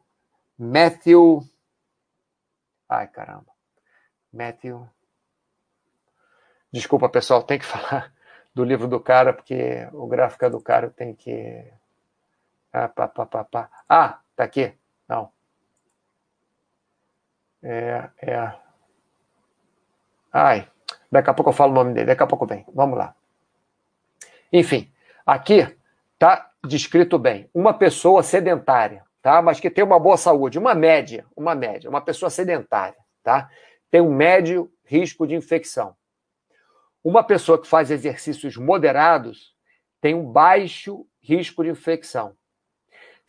[0.57, 1.43] Matthew.
[2.87, 3.47] Ai, caramba.
[4.31, 4.87] Matthew.
[6.71, 8.13] Desculpa, pessoal, tem que falar
[8.53, 11.65] do livro do cara, porque o gráfico é do cara, tem que
[12.71, 13.69] ah, pá, pá, pá, pá.
[13.87, 14.73] ah, tá aqui.
[15.07, 15.31] Não.
[17.63, 18.53] É, é.
[20.31, 20.69] Ai,
[21.11, 22.65] daqui a pouco eu falo o nome dele, daqui a pouco vem.
[22.73, 23.15] Vamos lá.
[24.53, 24.91] Enfim,
[25.25, 25.75] aqui
[26.17, 27.49] tá descrito bem.
[27.53, 29.41] Uma pessoa sedentária, tá?
[29.41, 33.49] Mas que tem uma boa saúde, uma média, uma média, uma pessoa sedentária, tá?
[33.89, 35.95] Tem um médio risco de infecção.
[37.03, 39.55] Uma pessoa que faz exercícios moderados
[40.01, 42.35] tem um baixo risco de infecção.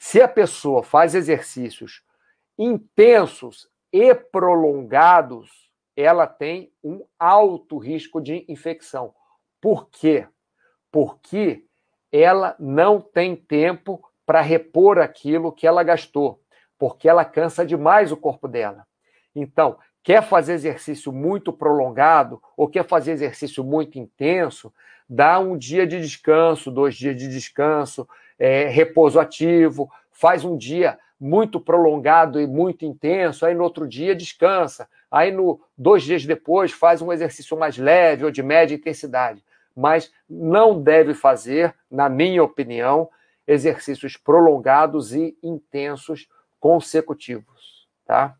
[0.03, 2.03] Se a pessoa faz exercícios
[2.59, 9.15] intensos e prolongados, ela tem um alto risco de infecção.
[9.61, 10.27] Por quê?
[10.91, 11.67] Porque
[12.11, 16.43] ela não tem tempo para repor aquilo que ela gastou,
[16.79, 18.87] porque ela cansa demais o corpo dela.
[19.37, 24.73] Então, quer fazer exercício muito prolongado ou quer fazer exercício muito intenso,
[25.07, 28.09] dá um dia de descanso, dois dias de descanso,
[28.41, 34.17] é, repouso ativo, faz um dia muito prolongado e muito intenso, aí no outro dia
[34.17, 39.45] descansa, aí no dois dias depois faz um exercício mais leve ou de média intensidade,
[39.77, 43.11] mas não deve fazer, na minha opinião,
[43.47, 46.27] exercícios prolongados e intensos
[46.59, 48.35] consecutivos, tá?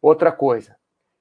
[0.00, 0.76] Outra coisa,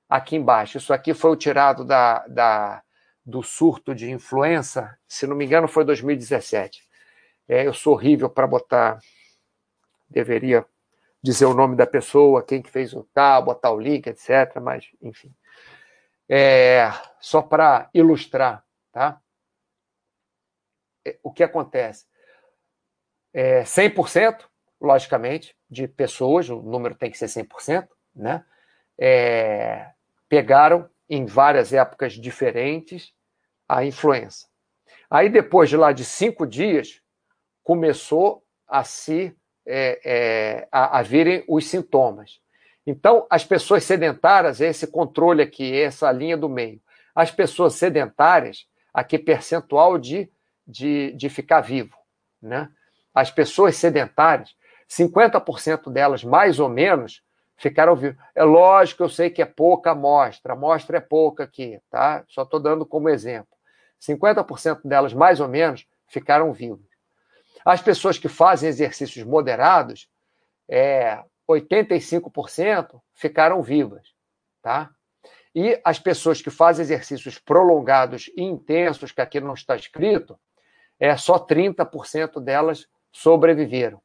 [0.08, 2.84] aqui embaixo, isso aqui foi tirado da, da
[3.26, 6.91] do surto de influenza, se não me engano foi 2017.
[7.52, 8.98] É, eu sou horrível para botar,
[10.10, 10.66] deveria
[11.22, 14.58] dizer o nome da pessoa, quem que fez o tal, botar o link, etc.
[14.62, 15.36] Mas, enfim.
[16.30, 16.90] É,
[17.20, 19.22] só para ilustrar, tá?
[21.06, 22.06] É, o que acontece?
[23.34, 24.46] É, 100%,
[24.80, 28.46] logicamente, de pessoas, o número tem que ser 100%, né?
[28.98, 29.92] É,
[30.30, 33.14] pegaram em várias épocas diferentes
[33.68, 34.48] a influenza.
[35.10, 37.02] Aí, depois de lá de cinco dias,
[37.64, 39.36] começou a se
[39.66, 42.40] é, é, a, a virem os sintomas.
[42.86, 46.82] Então, as pessoas sedentárias, esse controle aqui, essa linha do meio.
[47.14, 50.30] As pessoas sedentárias, aqui percentual de,
[50.66, 51.96] de, de ficar vivo.
[52.42, 52.70] Né?
[53.14, 54.56] As pessoas sedentárias,
[54.90, 57.22] 50% delas, mais ou menos,
[57.56, 58.18] ficaram vivos.
[58.34, 62.24] É lógico, eu sei que é pouca amostra, amostra é pouca aqui, tá?
[62.28, 63.56] Só estou dando como exemplo.
[64.02, 66.91] 50% delas, mais ou menos, ficaram vivos.
[67.66, 70.10] As pessoas que fazem exercícios moderados,
[70.70, 74.14] é, 85% ficaram vivas,
[74.62, 74.90] tá?
[75.54, 80.40] E as pessoas que fazem exercícios prolongados e intensos, que aqui não está escrito,
[81.00, 84.02] é só 30% delas sobreviveram.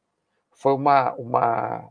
[0.51, 1.89] foi uma, uma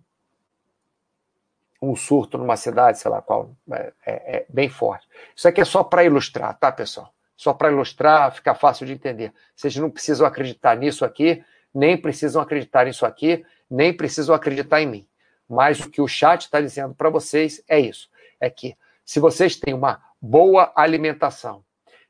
[1.80, 5.06] um surto numa cidade, sei lá qual, é, é, é bem forte.
[5.34, 7.12] Isso aqui é só para ilustrar, tá, pessoal?
[7.36, 9.32] Só para ilustrar, ficar fácil de entender.
[9.54, 11.44] Vocês não precisam acreditar nisso aqui,
[11.76, 15.08] nem precisam acreditar nisso aqui, nem precisam acreditar em mim.
[15.46, 18.08] Mas o que o chat está dizendo para vocês é isso:
[18.40, 18.74] é que
[19.04, 21.62] se vocês têm uma boa alimentação,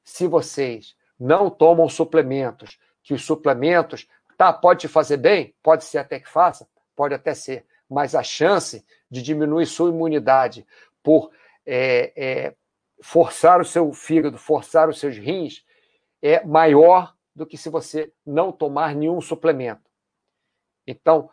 [0.05, 4.07] se vocês não tomam suplementos, que os suplementos,
[4.39, 8.23] tá, pode te fazer bem, pode ser até que faça, pode até ser, mas a
[8.23, 10.65] chance de diminuir sua imunidade
[11.03, 11.33] por
[11.67, 12.55] é, é,
[13.03, 15.65] forçar o seu fígado, forçar os seus rins,
[16.23, 19.83] é maior do que se você não tomar nenhum suplemento.
[20.87, 21.29] Então,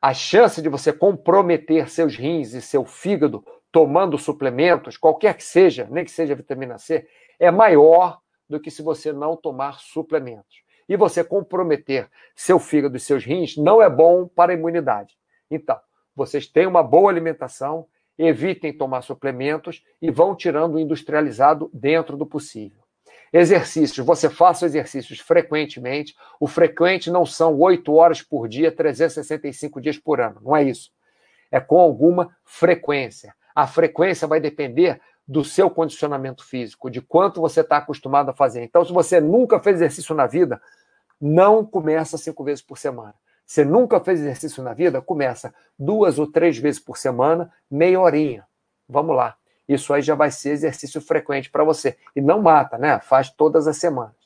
[0.00, 5.86] a chance de você comprometer seus rins e seu fígado tomando suplementos, qualquer que seja,
[5.90, 7.06] nem que seja vitamina C,
[7.38, 10.62] é maior do que se você não tomar suplementos.
[10.88, 15.16] E você comprometer seu fígado e seus rins não é bom para a imunidade.
[15.50, 15.78] Então,
[16.14, 17.86] vocês têm uma boa alimentação,
[18.18, 22.79] evitem tomar suplementos e vão tirando o industrializado dentro do possível.
[23.32, 26.16] Exercícios, você faça exercícios frequentemente.
[26.40, 30.40] O frequente não são 8 horas por dia, 365 dias por ano.
[30.42, 30.90] Não é isso.
[31.50, 33.34] É com alguma frequência.
[33.54, 38.64] A frequência vai depender do seu condicionamento físico, de quanto você está acostumado a fazer.
[38.64, 40.60] Então, se você nunca fez exercício na vida,
[41.20, 43.14] não começa cinco vezes por semana.
[43.46, 45.00] Você nunca fez exercício na vida?
[45.00, 48.44] Começa duas ou três vezes por semana, meia horinha.
[48.88, 49.36] Vamos lá.
[49.72, 51.96] Isso aí já vai ser exercício frequente para você.
[52.16, 52.98] E não mata, né?
[52.98, 54.16] Faz todas as semanas.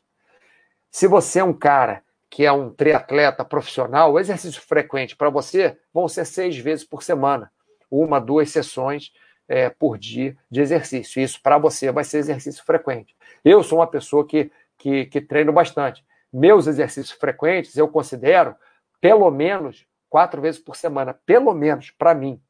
[0.90, 5.76] Se você é um cara que é um triatleta profissional, o exercício frequente para você
[5.92, 7.52] vão ser seis vezes por semana.
[7.90, 9.12] Uma, duas sessões
[9.46, 11.20] é, por dia de exercício.
[11.20, 13.14] Isso para você vai ser exercício frequente.
[13.44, 16.02] Eu sou uma pessoa que, que, que treino bastante.
[16.32, 18.56] Meus exercícios frequentes eu considero
[18.98, 21.12] pelo menos quatro vezes por semana.
[21.26, 22.40] Pelo menos, para mim.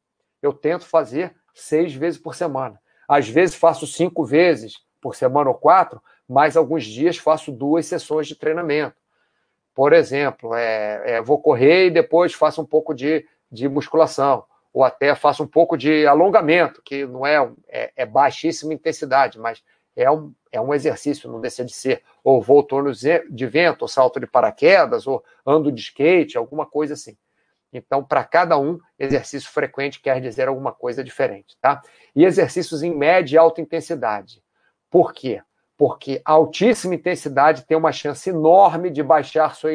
[0.41, 2.79] Eu tento fazer seis vezes por semana.
[3.07, 8.27] Às vezes faço cinco vezes por semana ou quatro, mas alguns dias faço duas sessões
[8.27, 8.95] de treinamento.
[9.73, 14.83] Por exemplo, é, é, vou correr e depois faço um pouco de, de musculação, ou
[14.83, 19.61] até faço um pouco de alongamento, que não é, é, é baixíssima intensidade, mas
[19.95, 22.01] é um, é um exercício, não deixa de ser.
[22.23, 26.93] Ou vou torno de vento, ou salto de paraquedas, ou ando de skate, alguma coisa
[26.93, 27.17] assim.
[27.77, 31.81] Então, para cada um, exercício frequente quer dizer alguma coisa diferente, tá?
[32.15, 34.41] E exercícios em média e alta intensidade.
[34.89, 35.41] Por quê?
[35.77, 39.71] Porque altíssima intensidade tem uma chance enorme de baixar sua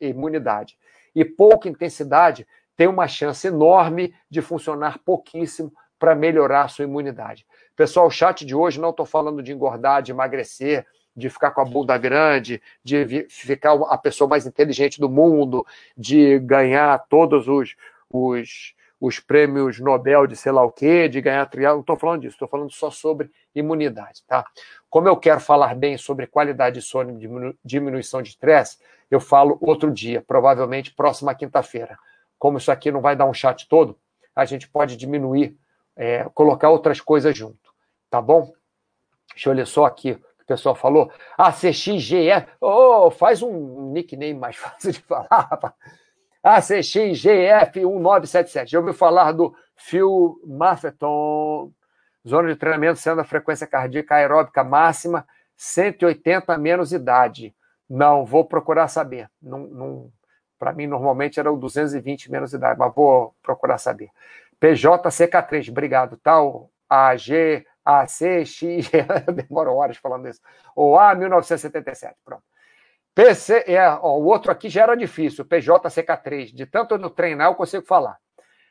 [0.00, 0.76] imunidade.
[1.14, 7.44] E pouca intensidade tem uma chance enorme de funcionar pouquíssimo para melhorar sua imunidade.
[7.74, 10.86] Pessoal, o chat de hoje não estou falando de engordar, de emagrecer,
[11.18, 15.66] de ficar com a bunda grande, de ficar a pessoa mais inteligente do mundo,
[15.96, 17.74] de ganhar todos os,
[18.10, 21.74] os, os prêmios Nobel de sei lá o quê, de ganhar trial.
[21.74, 24.44] Não estou falando disso, estou falando só sobre imunidade, tá?
[24.88, 28.78] Como eu quero falar bem sobre qualidade de sono e diminuição de estresse,
[29.10, 31.98] eu falo outro dia, provavelmente próxima quinta-feira.
[32.38, 33.98] Como isso aqui não vai dar um chat todo,
[34.34, 35.56] a gente pode diminuir,
[35.96, 37.68] é, colocar outras coisas junto
[38.10, 38.52] tá bom?
[39.32, 41.12] Deixa eu ler só aqui pessoal falou.
[41.36, 45.74] ACXGF, oh, faz um nickname mais fácil de falar, rapaz.
[46.44, 48.68] ACXGF1977.
[48.68, 51.72] Já ouviu falar do Phil Maffeton,
[52.26, 55.26] zona de treinamento sendo a frequência cardíaca aeróbica máxima,
[55.56, 57.54] 180 menos idade.
[57.88, 59.30] Não, vou procurar saber.
[59.42, 60.10] Não, não,
[60.58, 64.10] Para mim, normalmente era o 220 menos idade, mas vou procurar saber.
[64.60, 66.70] PJCK3, obrigado, tal.
[66.88, 68.90] AG a, C, X,
[69.34, 70.42] demora horas falando isso.
[70.76, 72.42] Ou A, 1977, pronto.
[73.14, 76.54] PC, é, ó, o outro aqui já era difícil, PJCK3.
[76.54, 78.18] De tanto eu treinar, eu consigo falar.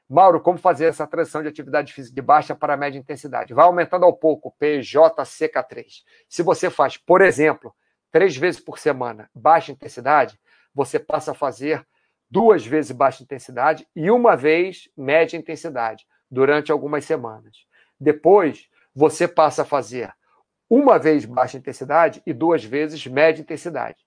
[0.07, 3.55] Mauro, como fazer essa transição de atividade física de baixa para média intensidade?
[3.55, 5.85] Vai aumentando ao pouco, PJCK3.
[6.29, 7.73] Se você faz, por exemplo,
[8.11, 10.39] três vezes por semana baixa intensidade,
[10.75, 11.83] você passa a fazer
[12.29, 17.65] duas vezes baixa intensidade e uma vez média intensidade durante algumas semanas.
[17.99, 20.11] Depois, você passa a fazer
[20.67, 24.03] uma vez baixa intensidade e duas vezes média intensidade.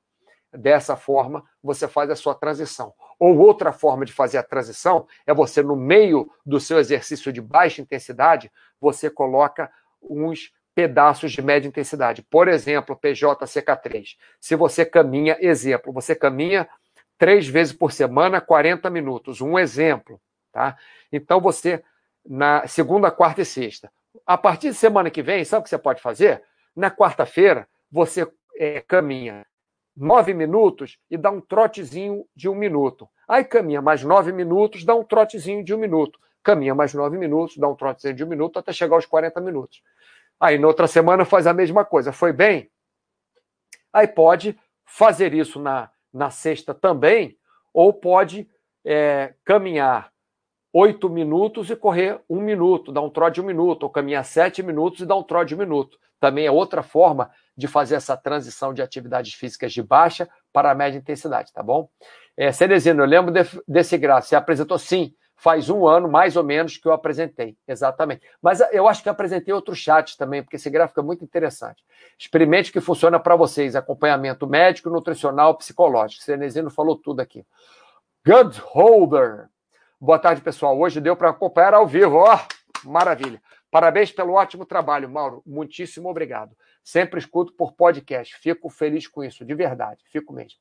[0.53, 2.93] Dessa forma, você faz a sua transição.
[3.17, 7.41] Ou outra forma de fazer a transição é você, no meio do seu exercício de
[7.41, 9.71] baixa intensidade, você coloca
[10.03, 12.21] uns pedaços de média intensidade.
[12.23, 14.17] Por exemplo, PJCK3.
[14.41, 16.69] Se você caminha, exemplo, você caminha
[17.17, 19.41] três vezes por semana, 40 minutos.
[19.41, 20.21] Um exemplo.
[20.51, 20.77] Tá?
[21.13, 21.81] Então, você,
[22.27, 23.89] na segunda, quarta e sexta,
[24.27, 26.43] a partir de semana que vem, sabe o que você pode fazer?
[26.75, 29.47] Na quarta-feira, você é, caminha
[29.97, 33.09] nove minutos e dá um trotezinho de um minuto.
[33.29, 36.19] Aí caminha mais nove minutos, dá um trotezinho de um minuto.
[36.43, 39.83] Caminha mais nove minutos, dá um trotezinho de um minuto até chegar aos 40 minutos.
[40.41, 42.13] Aí, na outra semana, faz a mesma coisa.
[42.13, 42.71] Foi bem?
[43.93, 47.37] Aí pode fazer isso na, na sexta também,
[47.75, 48.49] ou pode
[48.85, 50.11] é, caminhar
[50.73, 54.63] oito minutos e correr um minuto, dar um trote de um minuto, ou caminhar sete
[54.63, 55.99] minutos e dar um trote de um minuto.
[56.19, 60.99] Também é outra forma de fazer essa transição de atividades físicas de baixa para média
[60.99, 61.89] intensidade, tá bom?
[62.37, 64.29] É, eu lembro de, desse gráfico.
[64.29, 68.23] Você apresentou sim, faz um ano mais ou menos que eu apresentei, exatamente.
[68.43, 71.83] Mas eu acho que apresentei outros chats também, porque esse gráfico é muito interessante.
[72.19, 76.23] Experimente que funciona para vocês: acompanhamento médico, nutricional, psicológico.
[76.23, 77.45] Cenezino falou tudo aqui.
[78.27, 79.49] Good Holder.
[80.03, 80.81] Boa tarde, pessoal.
[80.81, 82.17] Hoje deu para acompanhar ao vivo.
[82.17, 83.39] Ó, oh, maravilha.
[83.71, 85.43] Parabéns pelo ótimo trabalho, Mauro.
[85.45, 86.57] Muitíssimo obrigado.
[86.83, 88.35] Sempre escuto por podcast.
[88.39, 90.03] Fico feliz com isso, de verdade.
[90.11, 90.59] Fico mesmo.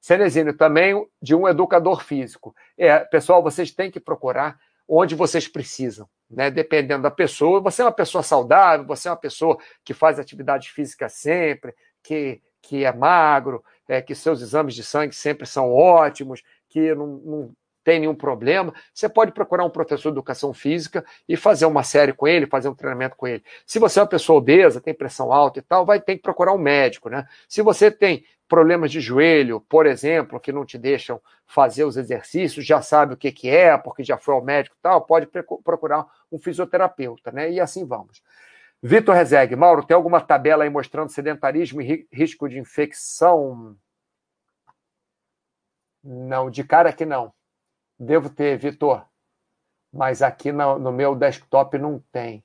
[0.00, 2.52] Cenezino, também de um educador físico.
[2.76, 4.58] É, pessoal, vocês têm que procurar
[4.88, 6.50] onde vocês precisam, né?
[6.50, 7.60] Dependendo da pessoa.
[7.60, 11.72] Você é uma pessoa saudável, você é uma pessoa que faz atividade física sempre,
[12.02, 17.06] que, que é magro, é, que seus exames de sangue sempre são ótimos, que não,
[17.06, 21.82] não tem nenhum problema, você pode procurar um professor de educação física e fazer uma
[21.82, 23.42] série com ele, fazer um treinamento com ele.
[23.66, 26.52] Se você é uma pessoa obesa, tem pressão alta e tal, vai ter que procurar
[26.52, 27.26] um médico, né?
[27.48, 32.66] Se você tem problemas de joelho, por exemplo, que não te deixam fazer os exercícios,
[32.66, 35.26] já sabe o que, que é, porque já foi ao médico e tal, pode
[35.64, 37.50] procurar um fisioterapeuta, né?
[37.50, 38.22] E assim vamos.
[38.82, 43.76] Vitor Rezeg, Mauro, tem alguma tabela aí mostrando sedentarismo e risco de infecção?
[46.02, 47.32] Não, de cara aqui não.
[48.02, 49.06] Devo ter, Vitor,
[49.92, 52.44] mas aqui no, no meu desktop não tem.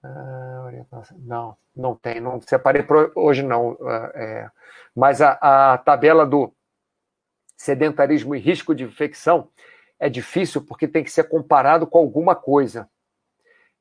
[0.00, 0.70] Ah,
[1.18, 2.20] não, não tem.
[2.20, 2.86] Não separei
[3.16, 3.76] hoje, não.
[3.82, 4.50] Ah, é,
[4.94, 6.54] mas a, a tabela do
[7.56, 9.50] sedentarismo e risco de infecção
[9.98, 12.88] é difícil porque tem que ser comparado com alguma coisa.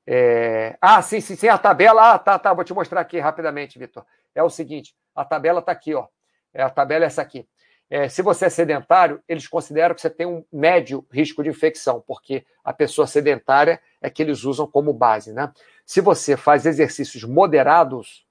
[0.08, 0.76] É...
[0.82, 2.14] Ah, sim, sim, sim, a tabela.
[2.14, 4.04] Ah, tá, tá, vou te mostrar aqui rapidamente, Vitor.
[4.34, 6.08] É o seguinte: a tabela está aqui, ó.
[6.52, 7.48] É, a tabela é essa aqui.
[7.90, 12.04] É, se você é sedentário, eles consideram que você tem um médio risco de infecção,
[12.06, 15.32] porque a pessoa sedentária é que eles usam como base.
[15.32, 15.52] Né?
[15.86, 18.26] Se você faz exercícios moderados,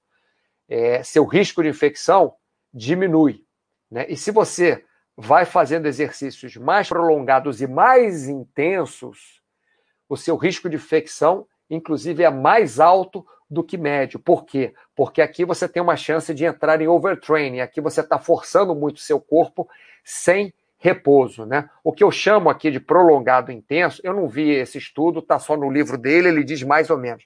[0.69, 2.35] é, seu risco de infecção
[2.71, 3.43] diminui.
[3.89, 4.05] Né?
[4.07, 4.83] E se você
[5.15, 9.41] vai fazendo exercícios mais prolongados e mais intensos,
[10.07, 14.19] o seu risco de infecção, inclusive, é mais alto do que médio.
[14.19, 14.73] Por quê?
[14.95, 18.99] Porque aqui você tem uma chance de entrar em overtraining, aqui você está forçando muito
[18.99, 19.67] seu corpo
[20.03, 21.69] sem repouso, né?
[21.83, 25.57] O que eu chamo aqui de prolongado intenso, eu não vi esse estudo, está só
[25.57, 27.25] no livro dele, ele diz mais ou menos.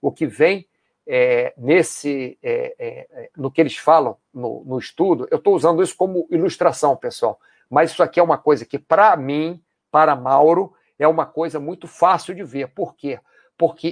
[0.00, 0.66] O que vem
[1.06, 5.96] é, nesse, é, é, no que eles falam no, no estudo, eu estou usando isso
[5.96, 7.38] como ilustração, pessoal,
[7.70, 11.86] mas isso aqui é uma coisa que, para mim, para Mauro, é uma coisa muito
[11.86, 12.68] fácil de ver.
[12.68, 13.20] Por quê?
[13.20, 13.24] porque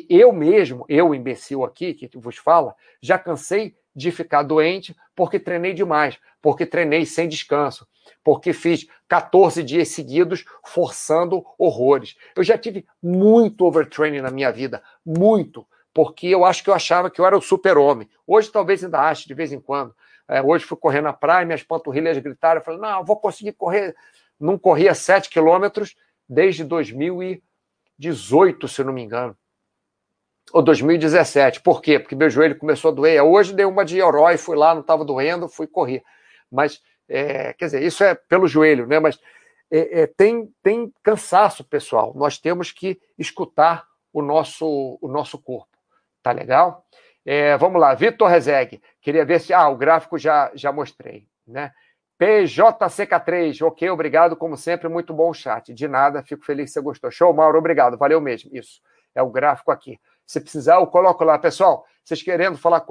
[0.08, 5.72] eu mesmo, eu imbecil aqui, que vos fala, já cansei de ficar doente porque treinei
[5.72, 7.86] demais, porque treinei sem descanso,
[8.22, 12.16] porque fiz 14 dias seguidos forçando horrores.
[12.36, 17.10] Eu já tive muito overtraining na minha vida, muito, porque eu acho que eu achava
[17.10, 18.08] que eu era o super-homem.
[18.26, 19.92] Hoje talvez ainda ache, de vez em quando.
[20.28, 23.52] É, hoje fui correr na praia, minhas panturrilhas gritaram, eu falei, não, eu vou conseguir
[23.52, 23.96] correr.
[24.38, 25.96] Não corria 7 quilômetros
[26.28, 29.36] desde 2018, se não me engano
[30.52, 31.60] ou 2017.
[31.60, 31.98] Por quê?
[31.98, 33.22] Porque meu joelho começou a doer.
[33.22, 36.02] Hoje dei uma de herói, fui lá, não estava doendo, fui correr.
[36.50, 38.98] Mas, é, quer dizer, isso é pelo joelho, né?
[39.00, 39.18] Mas
[39.70, 42.12] é, é, tem, tem cansaço, pessoal.
[42.14, 45.76] Nós temos que escutar o nosso, o nosso corpo.
[46.22, 46.84] Tá legal?
[47.24, 48.80] É, vamos lá, Vitor Rezeg.
[49.00, 49.52] Queria ver se.
[49.52, 51.72] Ah, o gráfico já, já mostrei, né?
[52.18, 55.74] PJCK3, ok, obrigado, como sempre, muito bom o chat.
[55.74, 57.10] De nada, fico feliz que você gostou.
[57.10, 58.50] Show, Mauro, obrigado, valeu mesmo.
[58.54, 58.80] Isso,
[59.14, 60.00] é o gráfico aqui.
[60.26, 61.38] Se precisar, eu coloco lá.
[61.38, 62.84] Pessoal, vocês querendo falar,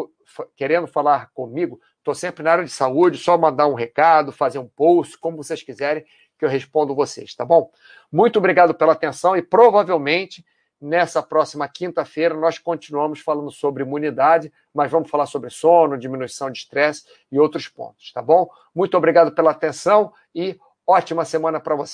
[0.56, 4.68] querendo falar comigo, estou sempre na área de saúde, só mandar um recado, fazer um
[4.68, 6.06] post, como vocês quiserem,
[6.38, 7.70] que eu respondo vocês, tá bom?
[8.12, 10.45] Muito obrigado pela atenção e provavelmente
[10.80, 16.60] nessa próxima quinta-feira nós continuamos falando sobre imunidade, mas vamos falar sobre sono, diminuição de
[16.60, 18.48] estresse e outros pontos, tá bom?
[18.74, 21.94] Muito obrigado pela atenção e ótima semana para você.